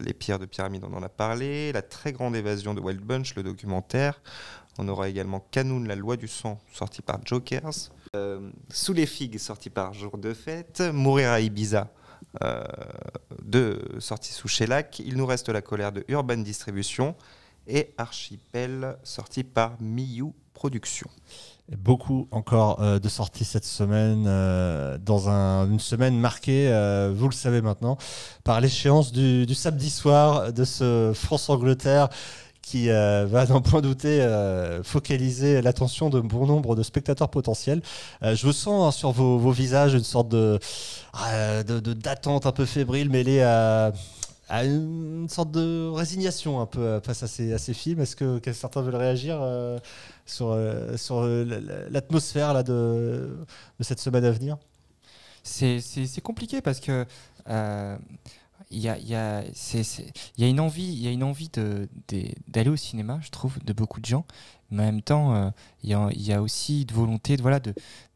[0.00, 3.34] Les pierres de pyramide, on en a parlé, La très grande évasion de Wild Bunch,
[3.34, 4.20] le documentaire.
[4.78, 7.90] On aura également Canoun, la loi du sang, sorti par Jokers.
[8.14, 10.82] Euh, Sous les figues, sorti par Jour de fête.
[10.92, 11.90] Mourir à Ibiza,
[12.42, 12.62] euh,
[13.98, 14.98] sorti sous Shellac.
[14.98, 17.14] Il nous reste la colère de Urban Distribution.
[17.66, 21.10] Et Archipel, sorti par Miyu Productions.
[21.72, 27.26] Beaucoup encore euh, de sorties cette semaine, euh, dans un- une semaine marquée, euh, vous
[27.26, 27.98] le savez maintenant,
[28.44, 32.08] par l'échéance du, samedi soir de ce France-Angleterre
[32.62, 34.26] qui va, n'en point douter,
[34.82, 37.80] focaliser l'attention de bon nombre de spectateurs potentiels.
[38.22, 40.34] Je vous sens hein, sur vos, visages une sorte
[41.12, 43.92] ah, de- d'attente un peu fébrile mêlée à,
[44.64, 48.00] une sorte de résignation un peu face à ces, films.
[48.00, 49.38] Est-ce que, certains veulent réagir
[50.26, 51.44] sur, euh, sur euh,
[51.90, 53.38] l'atmosphère là, de,
[53.78, 54.58] de cette semaine à venir
[55.42, 57.06] C'est- compliqué parce que
[57.48, 57.96] euh,
[58.70, 61.50] il y, a, y, a, y a une envie, y a une envie
[62.48, 64.24] d'aller au cinéma, je trouve, de beaucoup de gens.
[64.70, 65.52] Mais en même temps,
[65.84, 67.72] il y, y a aussi de volonté de, voilà, de,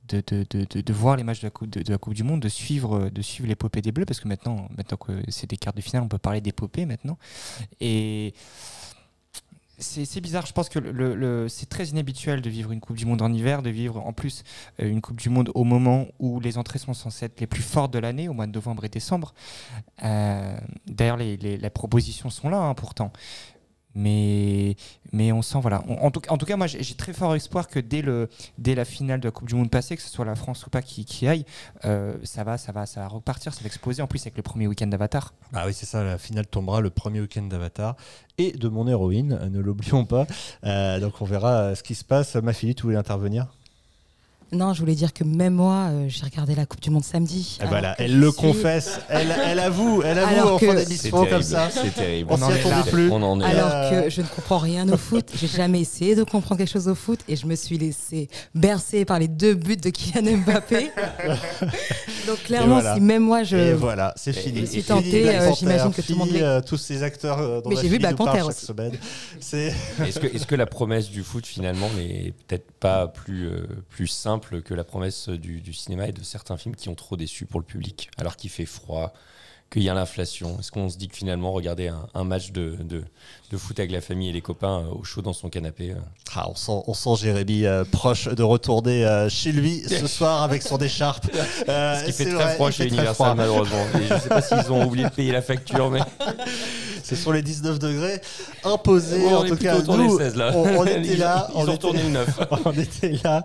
[0.08, 2.48] de, de, de, voir les matchs de la, coupe, de la Coupe du Monde, de
[2.48, 5.80] suivre, de suivre l'épopée des Bleus, parce que maintenant, maintenant que c'est des quarts de
[5.80, 7.16] finale, on peut parler d'épopée maintenant.
[7.80, 8.34] Et
[9.80, 13.32] c'est bizarre, je pense que c'est très inhabituel de vivre une Coupe du Monde en
[13.32, 14.44] hiver, de vivre en plus
[14.80, 17.62] euh, une Coupe du Monde au moment où les entrées sont censées être les plus
[17.62, 19.34] fortes de l'année, au mois de novembre et décembre.
[20.02, 20.56] Euh,
[20.86, 23.12] D'ailleurs, les propositions sont là hein, pourtant.
[23.94, 24.76] Mais,
[25.12, 25.82] mais on sent, voilà.
[25.88, 28.28] En, tout, en tout cas, moi, j'ai très fort espoir que dès, le,
[28.58, 30.70] dès la finale de la Coupe du Monde passée, que ce soit la France ou
[30.70, 31.44] pas qui, aille,
[31.84, 34.02] euh, ça, va, ça, va, ça va repartir, ça va exploser.
[34.02, 35.34] En plus, avec le premier week-end d'Avatar.
[35.52, 37.96] Ah oui, c'est ça, la finale tombera le premier week-end d'Avatar
[38.38, 40.26] et de mon héroïne, ne l'oublions pas.
[40.64, 42.36] Euh, donc on verra euh, ce qui se passe.
[42.36, 43.48] Ma fille, tu voulais intervenir?
[44.52, 47.58] Non, je voulais dire que même moi, euh, j'ai regardé la Coupe du Monde samedi.
[47.62, 50.66] Eh ben là, elle le suis- confesse, elle, elle avoue, elle avoue Alors en que-
[50.66, 51.70] fin d'émission comme ça.
[51.70, 52.30] C'est terrible.
[52.32, 53.10] On On s'y en est plus.
[53.12, 53.66] On en est là.
[53.66, 56.88] Alors que je ne comprends rien au foot, j'ai jamais essayé de comprendre quelque chose
[56.88, 60.90] au foot et je me suis laissé bercer par les deux buts de Kylian Mbappé.
[62.26, 62.94] Donc clairement, voilà.
[62.96, 64.60] si même moi je, Et voilà, c'est fini.
[64.62, 67.68] je suis Black euh, j'imagine que tout le monde euh, tous ces acteurs euh, dont
[67.70, 68.66] Mais la j'ai vu Black Panther aussi.
[68.66, 68.92] semaine.
[69.36, 74.74] Est-ce que, la promesse du foot finalement n'est peut-être pas plus, euh, plus simple que
[74.74, 77.66] la promesse du, du cinéma et de certains films qui ont trop déçu pour le
[77.66, 79.12] public alors qu'il fait froid,
[79.70, 82.76] qu'il y a l'inflation Est-ce qu'on se dit que finalement regarder un, un match de,
[82.80, 83.04] de,
[83.50, 86.00] de foot avec la famille et les copains euh, au chaud dans son canapé euh,
[86.34, 90.62] Ah, on, sent, on sent Jérémy euh, proche de retourner chez lui ce soir avec
[90.62, 91.26] son écharpe.
[91.32, 93.86] Ce qui fait très vrai, froid chez Universal malheureusement.
[93.94, 96.00] Et je ne sais pas s'ils ont oublié de payer la facture, mais
[97.04, 98.20] Ce sont les 19 degrés
[98.64, 99.18] imposés.
[99.24, 100.52] Ouais, en tout cas, nous, 16 là.
[100.54, 101.48] on, on était Ils- là.
[101.50, 102.38] Ils, on ont était- retourné le 9.
[102.64, 103.44] on était là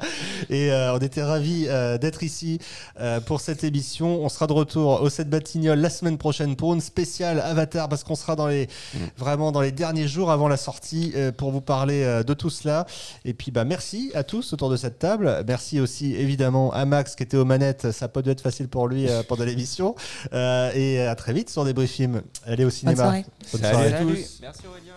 [0.49, 2.59] et euh, on était ravis euh, d'être ici
[2.99, 4.23] euh, pour cette émission.
[4.23, 8.03] On sera de retour au 7 Batignolles la semaine prochaine pour une spéciale Avatar parce
[8.03, 8.97] qu'on sera dans les Mm.
[9.17, 12.49] vraiment dans les derniers jours avant la sortie euh, pour vous parler euh, de tout
[12.49, 12.85] cela.
[13.25, 15.43] Et puis bah merci à tous autour de cette table.
[15.47, 17.91] Merci aussi évidemment à Max qui était aux manettes.
[17.91, 19.95] Ça n'a pas dû être facile pour lui euh, pendant l'émission.
[20.33, 22.21] Euh, et à très vite sur des Film.
[22.47, 23.13] Allez au cinéma.
[23.51, 23.93] Bonne Salut soirée.
[23.93, 24.37] à tous.
[24.41, 24.93] Merci Aurélien,